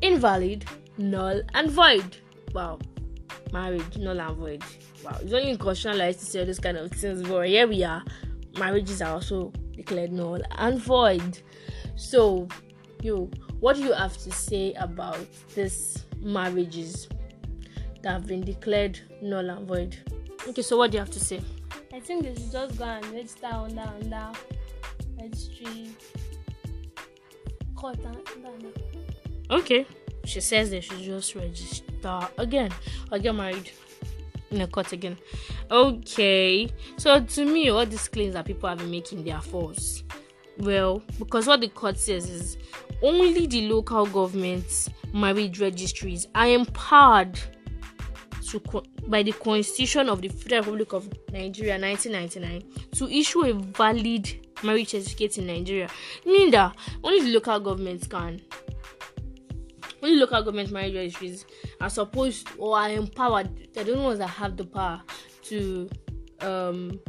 invalid, 0.00 0.64
null, 0.96 1.42
and 1.54 1.70
void 1.70 2.18
wow, 2.56 2.78
marriage 3.52 3.98
null 3.98 4.18
and 4.18 4.36
void. 4.36 4.62
Wow, 5.04 5.18
it's 5.20 5.32
only 5.32 5.50
in 5.50 5.58
constitutional 5.58 6.10
to 6.10 6.18
say 6.18 6.44
this 6.44 6.58
kind 6.58 6.78
of 6.78 6.90
things, 6.90 7.22
but 7.22 7.46
here 7.48 7.66
we 7.66 7.84
are. 7.84 8.02
Marriages 8.58 9.02
are 9.02 9.12
also 9.12 9.52
declared 9.72 10.10
null 10.10 10.40
and 10.52 10.80
void. 10.80 11.42
So, 11.96 12.48
you, 13.02 13.30
what 13.60 13.76
do 13.76 13.82
you 13.82 13.92
have 13.92 14.16
to 14.16 14.32
say 14.32 14.72
about 14.74 15.26
these 15.54 16.06
marriages 16.18 17.08
that 18.02 18.12
have 18.12 18.26
been 18.26 18.40
declared 18.40 18.98
null 19.20 19.50
and 19.50 19.68
void? 19.68 19.98
Okay, 20.48 20.62
so 20.62 20.78
what 20.78 20.90
do 20.90 20.96
you 20.96 21.00
have 21.00 21.10
to 21.10 21.20
say? 21.20 21.42
I 21.92 22.00
think 22.00 22.22
they 22.22 22.34
should 22.34 22.52
just 22.52 22.78
go 22.78 22.84
and 22.84 23.04
register 23.12 23.48
under 23.48 23.82
under 23.82 24.32
registry 25.20 25.90
court 27.74 27.98
under, 28.06 28.48
under. 28.48 28.70
Okay, 29.50 29.86
she 30.26 30.40
says 30.40 30.70
they 30.70 30.80
should 30.80 31.00
just 31.00 31.34
register 31.34 32.20
again 32.38 32.70
or 33.10 33.18
get 33.18 33.34
married 33.34 33.70
in 34.50 34.60
a 34.60 34.66
court 34.66 34.92
again. 34.92 35.16
Okay, 35.70 36.68
so 36.96 37.20
to 37.20 37.44
me, 37.44 37.68
all 37.68 37.86
these 37.86 38.08
claims 38.08 38.34
that 38.34 38.44
people 38.46 38.68
have 38.68 38.78
been 38.78 38.90
making 38.90 39.24
they 39.24 39.30
are 39.30 39.40
false. 39.42 40.02
Well, 40.58 41.02
because 41.18 41.46
what 41.46 41.60
the 41.60 41.68
court 41.68 41.98
says 41.98 42.30
is 42.30 42.56
only 43.02 43.46
the 43.46 43.68
local 43.68 44.06
government's 44.06 44.88
marriage 45.12 45.60
registries 45.60 46.26
are 46.34 46.48
empowered 46.48 47.38
to 48.48 48.60
by 49.08 49.22
the 49.22 49.32
Constitution 49.32 50.08
of 50.08 50.22
the 50.22 50.28
Federal 50.28 50.76
Republic 50.76 50.92
of 50.92 51.08
Nigeria 51.32 51.78
1999 51.78 52.62
to 52.92 53.08
issue 53.10 53.44
a 53.44 53.52
valid 53.52 54.46
marriage 54.62 54.90
certificate 54.90 55.38
in 55.38 55.46
Nigeria. 55.46 55.90
Meaning 56.24 56.50
that 56.52 56.74
only 57.04 57.20
the 57.20 57.32
local 57.32 57.60
governments 57.60 58.06
can 58.06 58.40
only 60.02 60.16
local 60.16 60.42
government 60.42 60.70
marriage 60.70 60.94
registries 60.94 61.44
are 61.80 61.90
supposed 61.90 62.48
or 62.58 62.76
are 62.78 62.90
empowered. 62.90 63.72
They're 63.72 63.84
the 63.84 63.98
ones 63.98 64.18
that 64.18 64.28
have 64.28 64.56
the 64.56 64.64
power 64.64 65.02
to 65.44 65.88
um, 66.40 67.00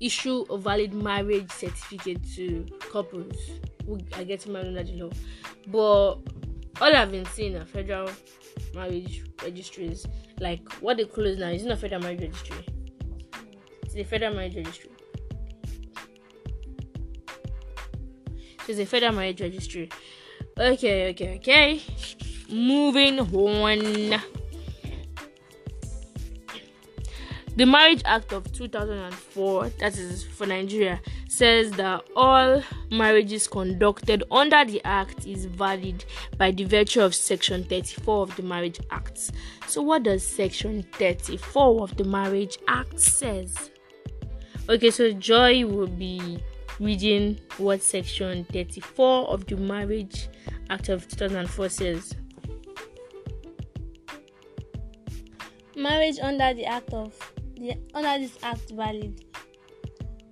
issue 0.00 0.44
a 0.50 0.58
valid 0.58 0.92
marriage 0.92 1.50
certificate 1.50 2.20
to 2.34 2.66
couples 2.90 3.36
who 3.86 3.98
are 4.14 4.24
getting 4.24 4.52
married 4.52 4.68
under 4.68 4.84
the 4.84 4.92
law. 4.94 5.10
But 5.68 6.14
all 6.80 6.96
I've 6.96 7.10
been 7.10 7.26
seeing 7.26 7.56
are 7.56 7.64
federal 7.64 8.10
marriage 8.74 9.24
registries, 9.42 10.06
like 10.40 10.66
what 10.74 10.96
they 10.96 11.04
close 11.04 11.38
now, 11.38 11.48
is 11.48 11.64
not 11.64 11.78
federal 11.78 12.02
marriage 12.02 12.20
registry. 12.20 12.66
It's 13.84 13.94
the 13.94 14.04
federal 14.04 14.34
marriage 14.34 14.56
registry. 14.56 14.90
it's 18.68 18.78
a 18.78 18.86
federal 18.86 19.12
marriage 19.12 19.40
registry. 19.40 19.88
Okay, 20.58 21.10
okay, 21.10 21.36
okay. 21.36 21.82
Moving 22.52 23.18
on. 23.18 24.20
The 27.56 27.66
Marriage 27.66 28.02
Act 28.04 28.32
of 28.32 28.50
2004, 28.52 29.68
that 29.78 29.96
is 29.96 30.22
for 30.24 30.46
Nigeria, 30.46 31.00
says 31.28 31.70
that 31.72 32.02
all 32.14 32.62
marriages 32.90 33.48
conducted 33.48 34.22
under 34.30 34.64
the 34.66 34.82
Act 34.84 35.26
is 35.26 35.46
valid 35.46 36.04
by 36.36 36.50
the 36.50 36.64
virtue 36.64 37.00
of 37.00 37.14
Section 37.14 37.64
34 37.64 38.22
of 38.22 38.36
the 38.36 38.42
Marriage 38.42 38.80
Act. 38.90 39.32
So, 39.66 39.80
what 39.80 40.02
does 40.02 40.22
Section 40.26 40.82
34 40.92 41.82
of 41.82 41.96
the 41.96 42.04
Marriage 42.04 42.58
Act 42.68 43.00
says? 43.00 43.70
Okay, 44.68 44.90
so 44.90 45.12
Joy 45.12 45.66
will 45.66 45.88
be 45.88 46.38
reading 46.80 47.38
what 47.56 47.82
Section 47.82 48.44
34 48.44 49.28
of 49.28 49.46
the 49.46 49.56
Marriage 49.56 50.28
Act 50.70 50.90
of 50.90 51.08
2004 51.08 51.68
says. 51.70 52.14
Marriage 55.76 56.18
under 56.20 56.54
the 56.54 56.64
act 56.66 56.92
of 56.92 57.14
the 57.56 57.76
under 57.94 58.18
this 58.18 58.38
act 58.42 58.70
valid. 58.70 59.24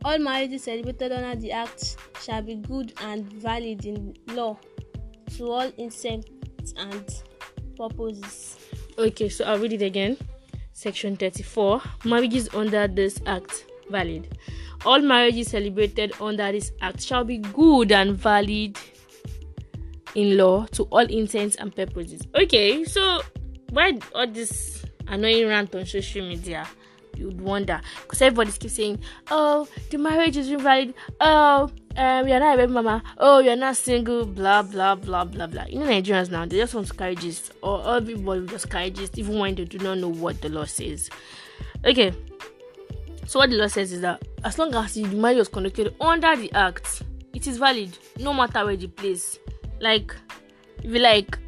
All 0.05 0.18
marriages 0.18 0.64
celebrated 0.64 1.12
under 1.12 1.38
the 1.40 1.53
act 1.53 1.96
shall 2.20 2.42
be 2.42 2.57
good 2.57 2.92
and 3.03 3.24
valid 3.24 3.85
in 3.85 4.14
law 4.29 4.59
to 5.37 5.50
all 5.50 5.72
intents 5.76 6.74
and 6.76 7.22
purposes. 7.76 8.59
Okay, 8.98 9.29
so 9.29 9.44
I'll 9.44 9.59
read 9.59 9.74
it 9.74 9.83
again. 9.83 10.16
Section 10.72 11.16
34 11.16 11.83
Marriages 12.05 12.48
under 12.55 12.88
this 12.88 13.20
act 13.26 13.66
valid. 13.90 14.38
All 14.87 15.00
marriages 15.00 15.48
celebrated 15.48 16.12
under 16.20 16.50
this 16.53 16.72
act 16.81 17.03
shall 17.03 17.24
be 17.24 17.38
good 17.38 17.92
and 17.92 18.16
valid 18.16 18.79
in 20.14 20.37
law 20.37 20.66
to 20.72 20.85
all 20.85 21.07
intents 21.07 21.57
and 21.57 21.74
purposes. 21.74 22.22
Okay, 22.35 22.85
so 22.85 23.20
why 23.70 23.98
all 24.14 24.26
this 24.26 24.85
annoying 25.10 25.46
rant 25.48 25.74
on 25.74 25.86
social 25.86 26.26
media? 26.26 26.66
You 27.16 27.26
would 27.26 27.40
wonder 27.40 27.80
because 28.02 28.22
everybody 28.22 28.52
keeps 28.52 28.74
saying, 28.74 29.00
"Oh, 29.30 29.68
the 29.90 29.98
marriage 29.98 30.36
is 30.36 30.48
invalid. 30.48 30.94
Oh, 31.20 31.70
um, 31.96 32.28
you're 32.28 32.38
not 32.38 32.54
a 32.54 32.56
baby 32.56 32.72
mama. 32.72 33.02
Oh, 33.18 33.40
you're 33.40 33.56
not 33.56 33.76
single. 33.76 34.24
Blah 34.24 34.62
blah 34.62 34.94
blah 34.94 35.24
blah 35.24 35.46
blah." 35.46 35.64
You 35.64 35.80
know, 35.80 35.86
Nigerians 35.86 36.30
now 36.30 36.46
they 36.46 36.56
just 36.56 36.74
want 36.74 36.86
to 36.86 36.94
carry 36.94 37.16
gist, 37.16 37.52
or 37.62 37.96
everybody 37.96 38.46
just 38.46 38.70
carry 38.70 38.90
gist, 38.90 39.18
even 39.18 39.38
when 39.38 39.54
they 39.56 39.64
do 39.64 39.78
not 39.78 39.98
know 39.98 40.08
what 40.08 40.40
the 40.40 40.48
law 40.48 40.64
says. 40.64 41.10
Okay, 41.84 42.12
so 43.26 43.38
what 43.38 43.50
the 43.50 43.56
law 43.56 43.66
says 43.66 43.92
is 43.92 44.00
that 44.00 44.22
as 44.44 44.58
long 44.58 44.74
as 44.74 44.94
the 44.94 45.04
marriage 45.04 45.38
was 45.38 45.48
conducted 45.48 45.94
under 46.00 46.34
the 46.36 46.52
act, 46.52 47.02
it 47.34 47.46
is 47.46 47.58
valid, 47.58 47.96
no 48.18 48.32
matter 48.32 48.64
where 48.64 48.76
the 48.76 48.86
place. 48.88 49.38
Like, 49.80 50.14
if 50.82 50.92
you 50.92 50.98
like, 50.98 51.38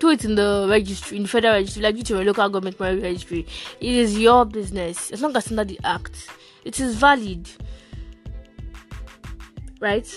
do 0.00 0.10
it 0.10 0.24
in 0.24 0.34
the 0.34 0.66
registry, 0.70 1.16
in 1.16 1.24
the 1.24 1.28
federal 1.28 1.54
registry, 1.54 1.82
like 1.82 1.94
do 1.94 2.00
it 2.00 2.10
in 2.10 2.16
a 2.18 2.24
local 2.24 2.48
government 2.48 2.78
marriage 2.78 3.02
registry. 3.02 3.46
It 3.80 3.94
is 3.94 4.18
your 4.18 4.44
business. 4.44 5.10
As 5.10 5.22
long 5.22 5.36
as 5.36 5.50
under 5.50 5.64
the 5.64 5.78
act, 5.84 6.28
it 6.64 6.78
is 6.80 6.96
valid. 6.96 7.48
Right? 9.80 10.08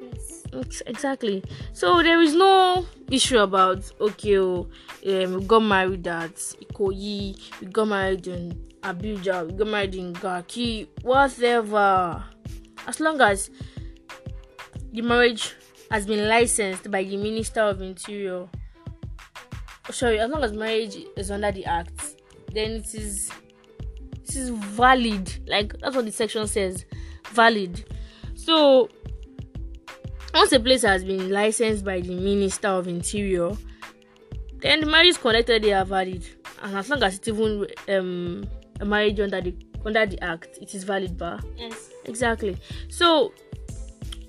Yes. 0.00 0.82
Exactly. 0.86 1.44
So 1.72 2.02
there 2.02 2.20
is 2.20 2.34
no 2.34 2.86
issue 3.10 3.38
about 3.38 3.90
okay, 4.00 4.38
oh, 4.38 4.68
um, 5.06 5.34
we 5.34 5.44
got 5.44 5.60
married 5.60 6.06
at 6.06 6.34
Ikoyi, 6.34 7.38
we 7.60 7.66
got 7.66 7.88
married 7.88 8.26
in 8.26 8.68
Abuja, 8.82 9.46
we 9.46 9.52
got 9.52 9.66
married 9.68 9.94
in 9.94 10.14
Garki, 10.14 10.88
whatever. 11.02 12.24
As 12.86 13.00
long 13.00 13.20
as 13.20 13.50
the 14.92 15.02
marriage 15.02 15.54
has 15.90 16.06
been 16.06 16.28
licensed 16.28 16.90
by 16.90 17.02
the 17.04 17.16
Minister 17.16 17.60
of 17.60 17.82
Interior. 17.82 18.48
Sorry, 19.90 20.18
as 20.18 20.30
long 20.30 20.44
as 20.44 20.52
marriage 20.52 20.96
is 21.16 21.30
under 21.30 21.50
the 21.50 21.64
act, 21.64 22.16
then 22.52 22.72
it 22.72 22.94
is 22.94 23.30
it 24.22 24.36
is 24.36 24.50
valid. 24.50 25.32
Like 25.48 25.78
that's 25.80 25.96
what 25.96 26.04
the 26.04 26.12
section 26.12 26.46
says, 26.46 26.84
valid. 27.30 27.84
So 28.34 28.88
once 30.34 30.52
a 30.52 30.60
place 30.60 30.82
has 30.82 31.04
been 31.04 31.30
licensed 31.30 31.84
by 31.84 32.00
the 32.00 32.14
Minister 32.14 32.68
of 32.68 32.86
Interior, 32.86 33.52
then 34.58 34.80
the 34.80 34.86
marriage 34.86 35.18
connected 35.18 35.62
they 35.62 35.72
are 35.72 35.84
valid. 35.84 36.26
And 36.62 36.76
as 36.76 36.88
long 36.90 37.02
as 37.02 37.16
it's 37.16 37.28
even 37.28 37.66
um, 37.88 38.48
a 38.80 38.84
marriage 38.84 39.20
under 39.20 39.40
the 39.40 39.54
under 39.84 40.06
the 40.06 40.22
act, 40.22 40.58
it 40.60 40.74
is 40.74 40.84
valid 40.84 41.16
bar. 41.16 41.40
Yes. 41.56 41.90
Exactly. 42.04 42.56
So 42.88 43.32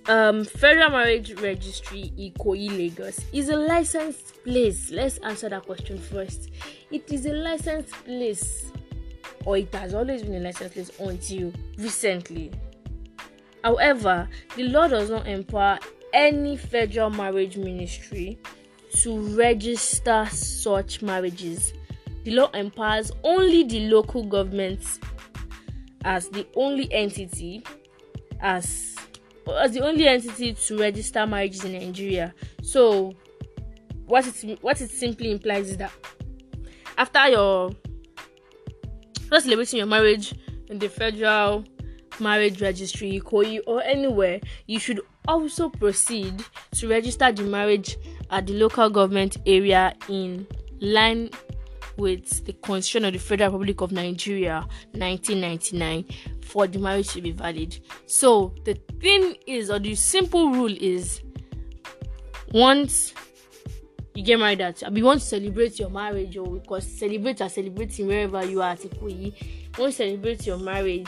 um 0.10 0.44
federal 0.44 0.90
marriage 0.90 1.34
registry 1.40 2.12
ikoyi 2.18 2.70
lagos 2.70 3.20
is 3.32 3.50
a 3.50 3.56
licensed 3.56 4.44
place. 4.44 4.90
Let's 4.90 5.20
answer 5.20 5.50
that 5.50 5.66
question 5.68 6.00
first. 6.00 6.50
It 6.90 7.12
is 7.14 7.28
a 7.28 7.34
licensed 7.34 7.94
place 8.06 8.72
or 9.46 9.58
it 9.58 9.74
has 9.76 9.94
always 9.94 10.24
been 10.24 10.34
a 10.34 10.40
licensed 10.40 10.74
place 10.74 10.92
until 11.00 11.54
recently. 11.78 12.52
However 13.64 14.28
the 14.56 14.64
law 14.64 14.88
does 14.88 15.12
not 15.12 15.28
empower 15.28 15.78
any 16.12 16.58
federal 16.58 17.12
marriage 17.12 17.58
ministry 17.58 18.40
to 19.04 19.20
register 19.38 20.28
such 20.32 21.04
marriages. 21.04 21.74
The 22.24 22.32
law 22.32 22.50
empowers 22.56 23.12
only 23.24 23.64
the 23.64 23.88
local 23.90 24.24
government 24.24 24.82
as 26.04 26.30
the 26.30 26.48
only 26.56 26.92
entity 26.92 27.64
as 28.42 28.89
as 29.60 29.72
the 29.74 29.82
only 29.82 30.08
entity 30.08 30.54
to 30.54 30.78
register 30.78 31.26
marriages 31.26 31.64
in 31.66 31.74
Nigeria. 31.74 32.34
So, 32.62 33.14
what 34.06 34.26
it 34.28 34.60
what 34.62 34.80
it 34.82 34.90
simply 34.90 35.32
implies 35.32 35.70
is 35.72 35.78
that 35.78 35.92
after 36.98 37.28
your 37.30 37.72
after 39.32 39.42
celebrating 39.42 39.78
your 39.78 39.88
marriage 39.88 40.34
in 40.70 40.80
the 40.80 40.90
federal 40.90 41.66
marriage 42.20 42.62
registry, 42.62 43.20
Ikoyi, 43.20 43.60
or 43.68 43.82
anywhere, 43.84 44.40
you 44.68 44.80
should 44.80 45.00
also 45.28 45.70
proceed 45.70 46.44
to 46.74 46.88
register 46.88 47.32
the 47.32 47.44
marriage 47.44 47.98
at 48.32 48.48
the 48.48 48.54
local 48.54 48.90
government 48.90 49.38
area 49.46 49.94
in 50.10 50.46
line 50.82 51.30
with 51.98 52.46
the 52.46 52.54
Constitution 52.54 53.06
of 53.06 53.14
the 53.14 53.20
Federal 53.20 53.52
Republic 53.52 53.82
of 53.82 53.92
Nigeria 53.92 54.66
1999 54.94 56.06
for 56.50 56.68
the 56.68 56.80
marriage 56.80 57.10
to 57.10 57.22
be 57.22 57.32
valid. 57.32 57.78
So 58.08 58.56
the 58.66 58.74
thing 59.00 59.36
is, 59.46 59.70
or 59.70 59.80
the 59.80 59.96
simple 59.96 60.50
rule 60.50 60.76
is, 60.76 61.22
once 62.52 63.14
you 64.16 64.24
get 64.24 64.40
married 64.40 64.62
at, 64.62 64.84
I 64.86 64.90
mean, 64.90 65.06
want 65.06 65.22
to 65.22 65.26
celebrate 65.26 65.78
your 65.80 65.90
marriage, 65.90 66.36
or 66.38 66.48
because 66.48 66.86
celebrate 66.86 67.42
are 67.42 67.50
celebrating 67.50 68.08
wherever 68.08 68.44
you 68.44 68.62
are 68.62 68.72
at 68.72 68.80
Ikoyi, 68.80 69.34
once 69.78 70.00
you 70.00 70.06
celebrate 70.08 70.48
your 70.48 70.58
marriage 70.58 71.08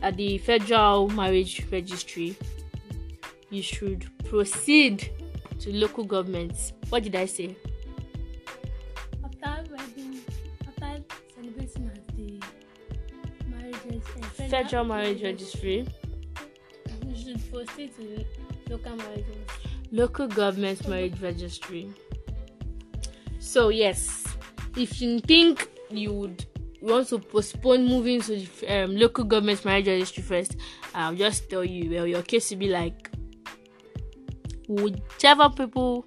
at 0.00 0.16
the 0.16 0.38
Federal 0.38 1.08
Marriage 1.10 1.66
Registry, 1.70 2.34
you 3.50 3.62
should 3.62 4.10
proceed 4.24 5.10
to 5.60 5.72
local 5.72 6.04
governments. 6.04 6.72
What 6.88 7.02
did 7.02 7.14
I 7.14 7.26
say? 7.26 7.54
Federal 14.52 14.84
Marriage 14.84 15.22
Registry. 15.22 15.86
you 17.06 17.16
should 17.16 17.50
proceed 17.50 17.90
to 17.96 18.22
local 18.68 18.96
marriages. 18.96 19.36
local 19.90 20.26
government 20.28 20.86
marriage 20.86 21.18
registry. 21.22 21.90
So 23.38 23.70
yes, 23.70 24.26
if 24.76 25.00
you 25.00 25.20
think 25.20 25.70
you 25.88 26.12
would 26.12 26.44
want 26.82 27.08
to 27.08 27.18
postpone 27.18 27.86
moving 27.86 28.20
to 28.20 28.36
the 28.36 28.82
um, 28.84 28.94
local 28.94 29.24
government 29.24 29.64
marriage 29.64 29.88
registry 29.88 30.22
first, 30.22 30.56
I'll 30.94 31.14
just 31.14 31.48
tell 31.48 31.64
you 31.64 31.90
well 31.90 32.06
your 32.06 32.20
case 32.20 32.50
will 32.50 32.58
be 32.58 32.68
like 32.68 33.10
whichever 34.68 35.48
people 35.48 36.04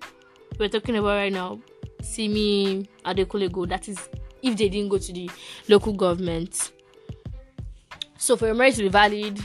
we're 0.59 0.69
talking 0.69 0.97
about 0.97 1.15
right 1.15 1.33
now 1.33 1.59
see 2.03 2.27
me 2.27 2.87
Adekule 3.05 3.51
go. 3.51 3.65
That 3.65 3.89
is 3.89 4.07
if 4.43 4.55
they 4.55 4.69
didn't 4.69 4.89
go 4.89 4.99
to 4.99 5.11
the 5.11 5.31
local 5.67 5.93
government. 5.93 6.73
So 8.17 8.37
for 8.37 8.45
your 8.45 8.55
marriage 8.55 8.75
to 8.77 8.83
be 8.83 8.89
valid, 8.89 9.39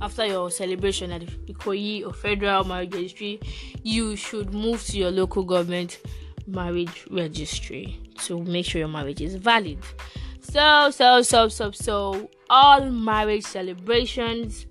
after 0.00 0.24
your 0.24 0.50
celebration 0.50 1.12
at 1.12 1.20
the 1.20 1.52
Ikoyi 1.54 2.06
or 2.06 2.12
federal 2.12 2.64
marriage 2.64 2.94
registry, 2.94 3.40
you 3.82 4.16
should 4.16 4.54
move 4.54 4.84
to 4.86 4.98
your 4.98 5.10
local 5.10 5.42
government 5.44 6.00
marriage 6.46 7.06
registry 7.10 7.98
to 8.24 8.42
make 8.44 8.66
sure 8.66 8.78
your 8.80 8.88
marriage 8.88 9.20
is 9.20 9.34
valid. 9.34 9.78
So, 10.40 10.90
so, 10.90 11.22
so, 11.22 11.48
so, 11.48 11.70
so, 11.70 12.30
all 12.48 12.90
marriage 12.90 13.44
celebrations 13.44 14.66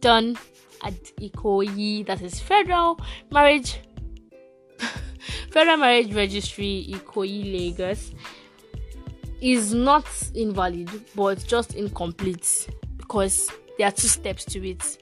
done 0.00 0.36
at 0.84 0.94
Ikoyi, 1.16 2.06
that 2.06 2.22
is 2.22 2.38
federal 2.38 3.00
marriage, 3.30 3.80
federal 5.50 5.78
marriage 5.78 6.14
registry, 6.14 6.86
Ikoyi, 6.90 7.52
Lagos, 7.52 8.12
is 9.40 9.72
not 9.72 10.06
invalid 10.34 10.90
but 11.14 11.44
just 11.46 11.74
incomplete 11.74 12.68
because 12.96 13.50
there 13.76 13.88
are 13.88 13.92
two 13.92 14.08
steps 14.08 14.44
to 14.46 14.68
it. 14.68 14.98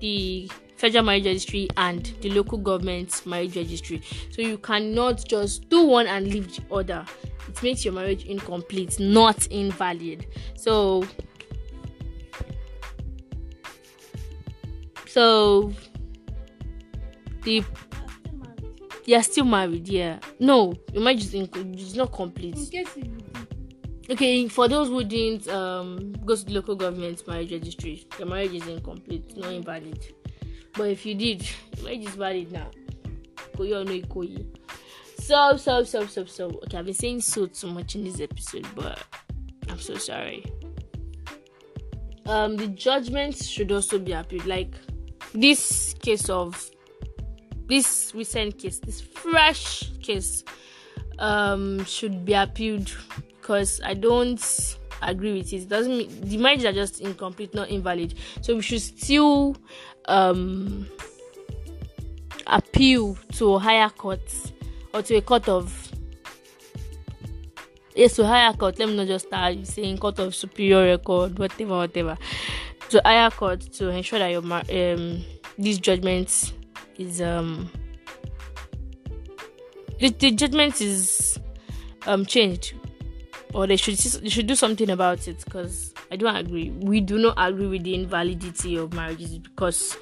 The 0.00 0.50
federal 0.76 1.04
marriage 1.04 1.26
registry 1.26 1.68
and 1.76 2.04
the 2.20 2.30
local 2.30 2.58
government 2.58 3.22
marriage 3.26 3.56
registry. 3.56 4.02
So 4.30 4.42
you 4.42 4.58
cannot 4.58 5.24
just 5.26 5.68
do 5.68 5.86
one 5.86 6.06
and 6.06 6.26
leave 6.26 6.54
the 6.54 6.74
other. 6.74 7.04
It 7.48 7.62
makes 7.62 7.84
your 7.84 7.94
marriage 7.94 8.24
incomplete 8.24 8.98
not 8.98 9.46
invalid. 9.48 10.26
So 10.56 11.06
so 15.06 15.72
the 17.42 17.64
you're 19.04 19.22
still 19.22 19.44
married 19.44 19.88
yeah. 19.88 20.18
No 20.40 20.74
your 20.92 21.02
marriage 21.02 21.24
is, 21.24 21.32
inc- 21.32 21.78
is 21.78 21.94
not 21.94 22.12
complete 22.12 22.58
okay 24.08 24.48
for 24.48 24.68
those 24.68 24.88
who 24.88 25.02
didn't 25.02 25.48
um 25.48 26.12
go 26.24 26.36
to 26.36 26.44
the 26.44 26.52
local 26.52 26.76
government 26.76 27.26
marriage 27.26 27.52
registry 27.52 28.06
your 28.18 28.28
marriage 28.28 28.54
is 28.54 28.66
incomplete 28.66 29.36
not 29.36 29.52
invalid. 29.52 30.14
But 30.74 30.90
if 30.90 31.06
you 31.06 31.14
did 31.14 31.42
your 31.76 31.84
marriage 31.84 32.04
is 32.06 32.14
valid 32.14 32.52
now. 32.52 32.70
So 35.18 35.56
so 35.56 35.82
so 35.82 36.06
so 36.06 36.24
so 36.24 36.46
okay 36.64 36.78
i've 36.78 36.84
been 36.84 36.94
saying 36.94 37.20
so 37.22 37.46
too 37.46 37.68
much 37.68 37.94
in 37.96 38.04
this 38.04 38.20
episode 38.20 38.66
but 38.74 39.02
i'm 39.68 39.80
so 39.80 39.96
sorry. 39.96 40.44
Um 42.26 42.56
the 42.56 42.68
judgments 42.68 43.46
should 43.46 43.72
also 43.72 43.98
be 43.98 44.12
appealed. 44.12 44.46
Like 44.46 44.74
this 45.32 45.94
case 46.00 46.28
of 46.28 46.70
this 47.66 48.12
recent 48.14 48.58
case 48.58 48.78
this 48.78 49.00
fresh 49.00 49.90
case 50.00 50.44
um 51.18 51.84
should 51.84 52.24
be 52.24 52.34
appealed 52.34 52.94
because 53.46 53.80
i 53.84 53.94
don't 53.94 54.76
agree 55.02 55.38
with 55.38 55.52
it. 55.52 55.62
it 55.62 55.68
doesn't 55.68 55.96
mean 55.96 56.20
the 56.22 56.36
marriages 56.36 56.64
are 56.64 56.72
just 56.72 57.00
incomplete 57.00 57.54
not 57.54 57.68
invalid. 57.70 58.14
So 58.40 58.56
we 58.56 58.62
should 58.62 58.80
still 58.80 59.56
um 60.06 60.88
appeal 62.46 63.16
to 63.34 63.58
higher 63.58 63.88
court 63.90 64.20
or 64.92 65.02
to 65.02 65.14
a 65.16 65.20
court 65.20 65.48
of 65.48 65.92
yes 67.94 68.16
to 68.16 68.26
higher 68.26 68.52
court. 68.52 68.78
Let 68.78 68.88
me 68.88 68.96
not 68.96 69.06
just 69.06 69.28
start 69.28 69.64
saying 69.66 69.98
court 69.98 70.18
of 70.18 70.34
superior 70.34 70.84
record 70.84 71.38
whatever 71.38 71.76
whatever. 71.76 72.18
To 72.88 73.02
higher 73.04 73.30
court 73.30 73.60
to 73.74 73.90
ensure 73.90 74.18
that 74.18 74.28
your 74.30 74.42
um 74.42 75.24
this 75.58 75.78
judgment 75.78 76.52
is 76.98 77.20
um 77.20 77.70
the, 80.00 80.08
the 80.08 80.30
judgment 80.32 80.80
is 80.80 81.38
um 82.06 82.24
changed 82.24 82.74
or 83.56 83.66
they 83.66 83.76
should 83.76 83.96
they 83.96 84.28
should 84.28 84.46
do 84.46 84.54
something 84.54 84.90
about 84.90 85.26
it 85.26 85.42
because 85.42 85.94
I 86.10 86.16
don't 86.16 86.36
agree. 86.36 86.68
We 86.70 87.00
do 87.00 87.16
not 87.16 87.34
agree 87.38 87.66
with 87.66 87.84
the 87.84 87.94
invalidity 87.94 88.76
of 88.76 88.92
marriages 88.92 89.38
because 89.38 89.96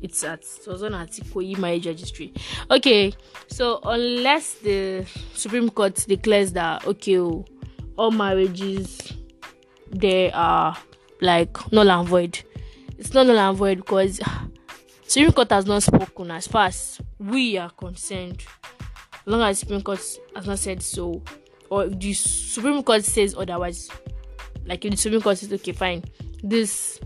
it's 0.00 0.24
at 0.24 0.40
it 0.40 0.66
was 0.66 0.82
on 0.82 0.94
at 0.94 1.10
Ikoyi 1.10 1.58
marriage 1.58 1.86
registry. 1.86 2.32
Okay, 2.70 3.12
so 3.48 3.80
unless 3.84 4.54
the 4.54 5.04
Supreme 5.34 5.68
Court 5.68 5.96
declares 6.08 6.54
that 6.54 6.86
okay, 6.86 7.18
oh, 7.18 7.44
all 7.98 8.10
marriages 8.10 9.12
they 9.90 10.32
are 10.32 10.78
like 11.20 11.70
null 11.72 11.90
and 11.90 12.08
void. 12.08 12.42
It's 12.96 13.12
not 13.12 13.26
null 13.26 13.38
and 13.38 13.58
void 13.58 13.76
because 13.78 14.18
Supreme 15.06 15.32
Court 15.32 15.50
has 15.50 15.66
not 15.66 15.82
spoken 15.82 16.30
as 16.30 16.46
far 16.46 16.68
as 16.68 17.02
we 17.18 17.58
are 17.58 17.70
concerned. 17.70 18.42
As 19.12 19.26
long 19.26 19.42
as 19.42 19.58
Supreme 19.58 19.82
Court 19.82 20.00
has 20.34 20.46
not 20.46 20.58
said 20.58 20.82
so, 20.82 21.22
or 21.70 21.88
the 21.88 22.12
Supreme 22.12 22.82
Court 22.82 23.04
says 23.04 23.34
otherwise, 23.36 23.90
like 24.64 24.84
if 24.84 24.90
the 24.90 24.96
Supreme 24.96 25.22
Court 25.22 25.38
says 25.38 25.52
okay, 25.52 25.72
fine, 25.72 26.04
these 26.42 27.00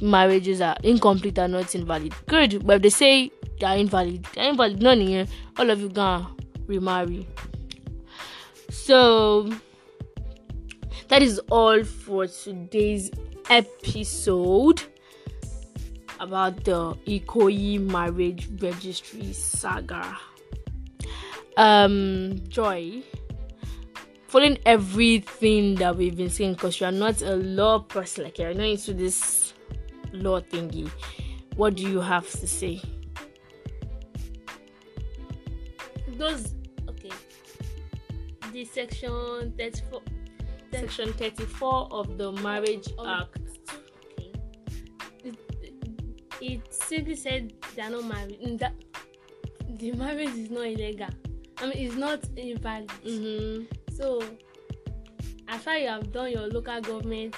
marriages 0.00 0.60
are 0.60 0.76
incomplete 0.82 1.38
and 1.38 1.52
not 1.52 1.74
invalid. 1.74 2.14
Good, 2.26 2.66
but 2.66 2.76
if 2.76 2.82
they 2.82 2.90
say 2.90 3.30
they 3.60 3.66
are 3.66 3.76
invalid, 3.76 4.26
they 4.34 4.42
are 4.42 4.48
invalid. 4.50 4.82
None 4.82 5.00
here. 5.00 5.26
All 5.56 5.70
of 5.70 5.80
you 5.80 5.88
gonna 5.88 6.28
remarry. 6.66 7.26
So 8.70 9.50
that 11.08 11.22
is 11.22 11.38
all 11.50 11.84
for 11.84 12.26
today's 12.26 13.10
episode 13.50 14.82
about 16.20 16.64
the 16.64 16.94
Ikoyi 17.06 17.80
marriage 17.80 18.48
registry 18.60 19.32
saga. 19.32 20.16
Um, 21.56 22.40
Joy, 22.48 23.02
following 24.32 24.56
everything 24.64 25.74
that 25.74 25.94
we've 25.94 26.16
been 26.16 26.30
saying, 26.30 26.54
because 26.54 26.80
you 26.80 26.86
are 26.86 26.90
not 26.90 27.20
a 27.20 27.36
law 27.36 27.78
person, 27.78 28.24
like 28.24 28.38
you're 28.38 28.54
not 28.54 28.64
into 28.64 28.94
this 28.94 29.52
law 30.10 30.40
thingy. 30.40 30.90
What 31.56 31.74
do 31.74 31.82
you 31.82 32.00
have 32.00 32.26
to 32.30 32.48
say? 32.48 32.80
Those 36.16 36.54
okay. 36.88 37.10
The 38.54 38.64
section 38.64 39.52
34 39.58 40.00
section 40.72 41.12
34 41.12 41.88
of 41.90 42.16
the 42.16 42.32
Marriage 42.32 42.88
Act. 43.06 43.36
Okay. 44.16 44.32
It, 45.24 45.36
it 46.40 46.72
simply 46.72 47.16
said 47.16 47.52
they 47.76 47.82
are 47.82 47.90
not 47.90 48.04
married. 48.04 48.58
That 48.60 48.72
the 49.76 49.92
marriage 49.92 50.30
is 50.30 50.50
not 50.50 50.64
illegal. 50.68 51.08
I 51.58 51.66
mean, 51.66 51.76
it's 51.76 51.96
not 51.96 52.24
invalid. 52.34 52.88
Mm-hmm. 53.04 53.81
So, 54.02 54.20
as 55.46 55.62
far 55.62 55.78
you 55.78 55.86
have 55.86 56.10
done 56.10 56.32
your 56.32 56.48
local 56.48 56.80
government 56.80 57.36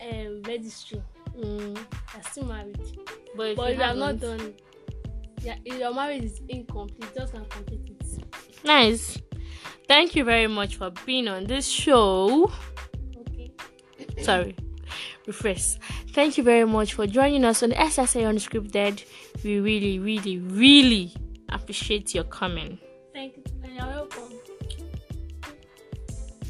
um, 0.00 0.42
registry 0.44 1.02
Mm. 1.38 1.76
you're 1.76 2.22
still 2.32 2.46
married 2.46 2.80
But 3.36 3.50
if 3.50 3.56
but 3.56 3.70
you, 3.74 3.76
have 3.80 3.96
not 3.96 4.18
done 4.18 4.54
yeah, 5.42 5.54
your 5.64 5.94
marriage 5.94 6.24
is 6.24 6.40
incomplete 6.48 7.14
just 7.14 7.32
can 7.32 7.44
complete 7.44 7.90
it 7.90 8.64
Nice. 8.64 9.18
Thank 9.86 10.16
you 10.16 10.24
very 10.24 10.48
much 10.48 10.76
for 10.76 10.90
being 11.06 11.28
on 11.28 11.44
this 11.44 11.68
show. 11.68 12.50
okay 13.20 13.52
Sorry. 14.22 14.56
Refresh. 15.28 15.74
Thank 16.12 16.38
you 16.38 16.42
very 16.42 16.64
much 16.64 16.94
for 16.94 17.06
joining 17.06 17.44
us 17.44 17.62
on 17.62 17.70
SSA 17.70 18.22
Unscripted. 18.22 19.04
We 19.44 19.60
really, 19.60 20.00
really, 20.00 20.38
really 20.38 21.12
appreciate 21.50 22.14
your 22.16 22.24
coming. 22.24 22.80
thank 23.14 23.36
you 23.36 23.44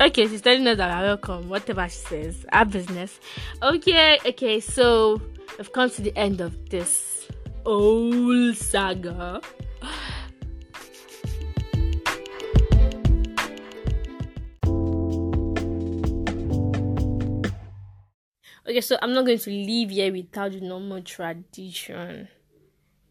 Okay, 0.01 0.29
she's 0.29 0.41
telling 0.41 0.65
us 0.69 0.77
that 0.77 1.01
we're 1.01 1.09
welcome, 1.09 1.49
whatever 1.49 1.89
she 1.89 1.97
says. 1.97 2.47
Our 2.53 2.65
business. 2.65 3.19
Okay, 3.61 4.19
okay, 4.27 4.61
so 4.61 5.21
we've 5.59 5.73
come 5.73 5.91
to 5.91 6.03
the 6.03 6.17
end 6.17 6.41
of 6.41 6.71
this 6.71 7.29
old 7.67 8.57
saga. 8.57 9.41
Okay, 18.69 18.83
so 18.83 18.99
I'm 19.03 19.13
not 19.13 19.25
going 19.25 19.39
to 19.39 19.51
leave 19.51 19.91
here 19.91 20.13
without 20.13 20.53
the 20.53 20.61
normal 20.61 21.03
tradition. 21.03 22.29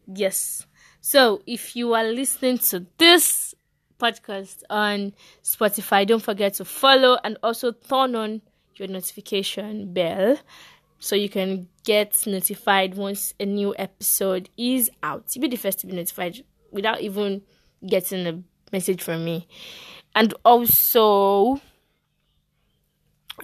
Yes. 0.06 0.66
So 1.00 1.42
if 1.46 1.76
you 1.76 1.94
are 1.94 2.04
listening 2.04 2.58
to 2.58 2.86
this 2.96 3.47
podcast 3.98 4.62
on 4.70 5.12
Spotify, 5.42 6.06
don't 6.06 6.22
forget 6.22 6.54
to 6.54 6.64
follow 6.64 7.18
and 7.24 7.36
also 7.42 7.72
turn 7.72 8.14
on 8.14 8.42
your 8.76 8.88
notification 8.88 9.92
bell 9.92 10.38
so 10.98 11.14
you 11.14 11.28
can 11.28 11.68
get 11.84 12.26
notified 12.26 12.94
once 12.94 13.34
a 13.38 13.46
new 13.46 13.74
episode 13.78 14.48
is 14.56 14.90
out. 15.02 15.24
You'll 15.34 15.42
be 15.42 15.48
the 15.48 15.56
first 15.56 15.80
to 15.80 15.86
be 15.86 15.94
notified 15.94 16.44
without 16.70 17.00
even 17.00 17.42
getting 17.86 18.26
a 18.26 18.42
message 18.72 19.02
from 19.02 19.24
me. 19.24 19.46
And 20.14 20.34
also, 20.44 21.60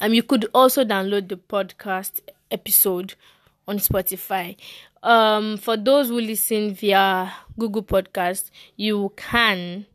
um, 0.01 0.13
you 0.13 0.23
could 0.23 0.47
also 0.55 0.85
download 0.85 1.29
the 1.29 1.37
podcast 1.37 2.21
episode 2.51 3.15
on 3.69 3.79
Spotify. 3.79 4.57
Um, 5.03 5.57
for 5.59 5.77
those 5.77 6.09
who 6.09 6.21
listen 6.21 6.75
via 6.75 7.33
Google 7.59 7.83
Podcast, 7.83 8.51
you 8.77 9.13
can 9.17 9.87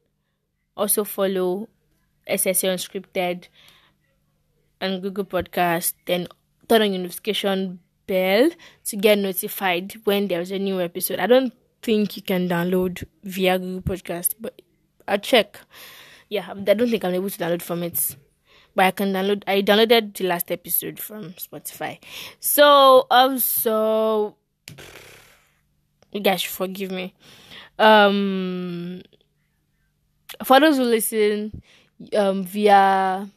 also 0.80 1.04
follow 1.04 1.68
SSA 2.28 2.74
Unscripted 2.74 3.48
and 4.80 5.02
Google 5.02 5.26
Podcast. 5.26 5.94
Then 6.06 6.28
turn 6.68 6.82
on 6.82 6.94
your 6.94 7.02
notification 7.02 7.80
bell 8.08 8.50
to 8.86 8.96
get 8.96 9.18
notified 9.20 9.94
when 10.06 10.28
there's 10.28 10.52
a 10.52 10.60
new 10.60 10.80
episode. 10.80 11.20
I 11.20 11.28
don't 11.28 11.54
think 11.82 12.16
you 12.16 12.24
can 12.24 12.48
download 12.48 13.04
via 13.24 13.60
Google 13.60 13.96
Podcast, 13.96 14.36
but 14.40 14.62
I'll 15.08 15.20
check. 15.20 15.60
Yeah, 16.30 16.48
I 16.50 16.74
don't 16.74 16.90
think 16.90 17.04
I'm 17.04 17.14
able 17.14 17.30
to 17.30 17.38
download 17.38 17.62
from 17.62 17.84
it 17.84 18.16
but 18.76 18.86
I 18.86 18.92
can 18.92 19.12
download. 19.12 19.44
I 19.48 19.62
downloaded 19.62 20.16
the 20.16 20.26
last 20.28 20.52
episode 20.52 21.00
from 21.00 21.34
Spotify. 21.34 22.00
So 22.40 23.08
also, 23.12 24.38
you 26.14 26.22
guys 26.22 26.42
should 26.42 26.52
forgive 26.52 26.92
me. 26.92 27.14
Um, 27.78 29.02
for 30.44 30.60
those 30.60 30.78
who 30.78 30.84
listen 30.84 31.62
um 32.16 32.44
via 32.44 33.30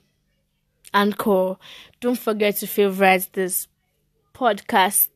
Anchor, 0.94 1.56
don't 2.00 2.18
forget 2.18 2.56
to 2.56 2.66
favorite 2.66 3.28
this 3.32 3.66
podcast. 4.34 5.08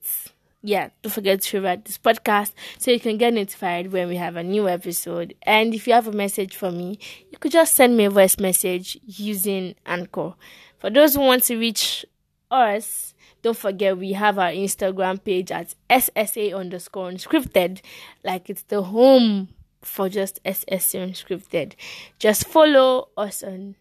Yeah, 0.63 0.89
don't 1.03 1.13
forget 1.13 1.43
to 1.43 1.49
favorite 1.49 1.85
this 1.85 1.99
podcast 1.99 2.53
so 2.79 2.91
you 2.91 2.99
can 2.99 3.19
get 3.19 3.35
notified 3.35 3.93
when 3.93 4.09
we 4.09 4.17
have 4.17 4.37
a 4.37 4.43
new 4.43 4.69
episode. 4.69 5.35
And 5.43 5.75
if 5.75 5.87
you 5.87 5.93
have 5.93 6.09
a 6.09 6.13
message 6.13 6.57
for 6.57 6.73
me, 6.73 6.99
you 7.31 7.39
could 7.39 7.53
just 7.53 7.75
send 7.75 7.97
me 7.97 8.07
a 8.07 8.11
voice 8.11 8.39
message 8.39 8.99
using 9.07 9.75
Anchor. 9.85 10.35
For 10.79 10.91
those 10.91 11.15
who 11.15 11.21
want 11.21 11.45
to 11.45 11.57
reach 11.57 12.05
us, 12.51 13.15
don't 13.43 13.57
forget 13.57 13.99
we 13.99 14.13
have 14.13 14.39
our 14.39 14.51
Instagram 14.51 15.23
page 15.23 15.53
at 15.53 15.75
SSA 15.91 16.57
underscore 16.57 17.11
unscripted, 17.11 17.81
like 18.25 18.51
it's 18.51 18.63
the 18.63 18.83
home 18.83 19.49
for 19.87 20.09
just 20.09 20.43
SSA 20.45 21.09
Unscripted. 21.09 21.75
Just 22.19 22.47
follow 22.47 23.09
us 23.17 23.43
on 23.43 23.77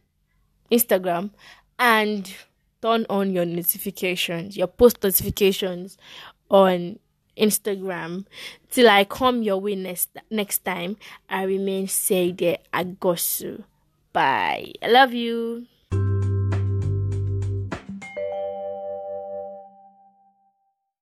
Instagram 0.72 1.32
and 1.80 2.34
turn 2.82 3.06
on 3.10 3.32
your 3.34 3.46
notifications, 3.46 4.56
your 4.56 4.68
post 4.68 5.04
notifications 5.04 5.98
on 6.50 7.00
Instagram 7.38 8.26
till 8.70 8.90
I 8.90 9.04
come 9.04 9.44
your 9.44 9.60
way 9.60 9.76
next 9.76 10.10
next 10.32 10.64
time. 10.64 10.98
I 11.30 11.44
remain 11.44 11.88
Sede 11.88 12.60
Agosu. 12.74 13.64
Bye. 14.14 14.72
I 14.82 14.88
love 14.88 15.14
you. 15.14 15.66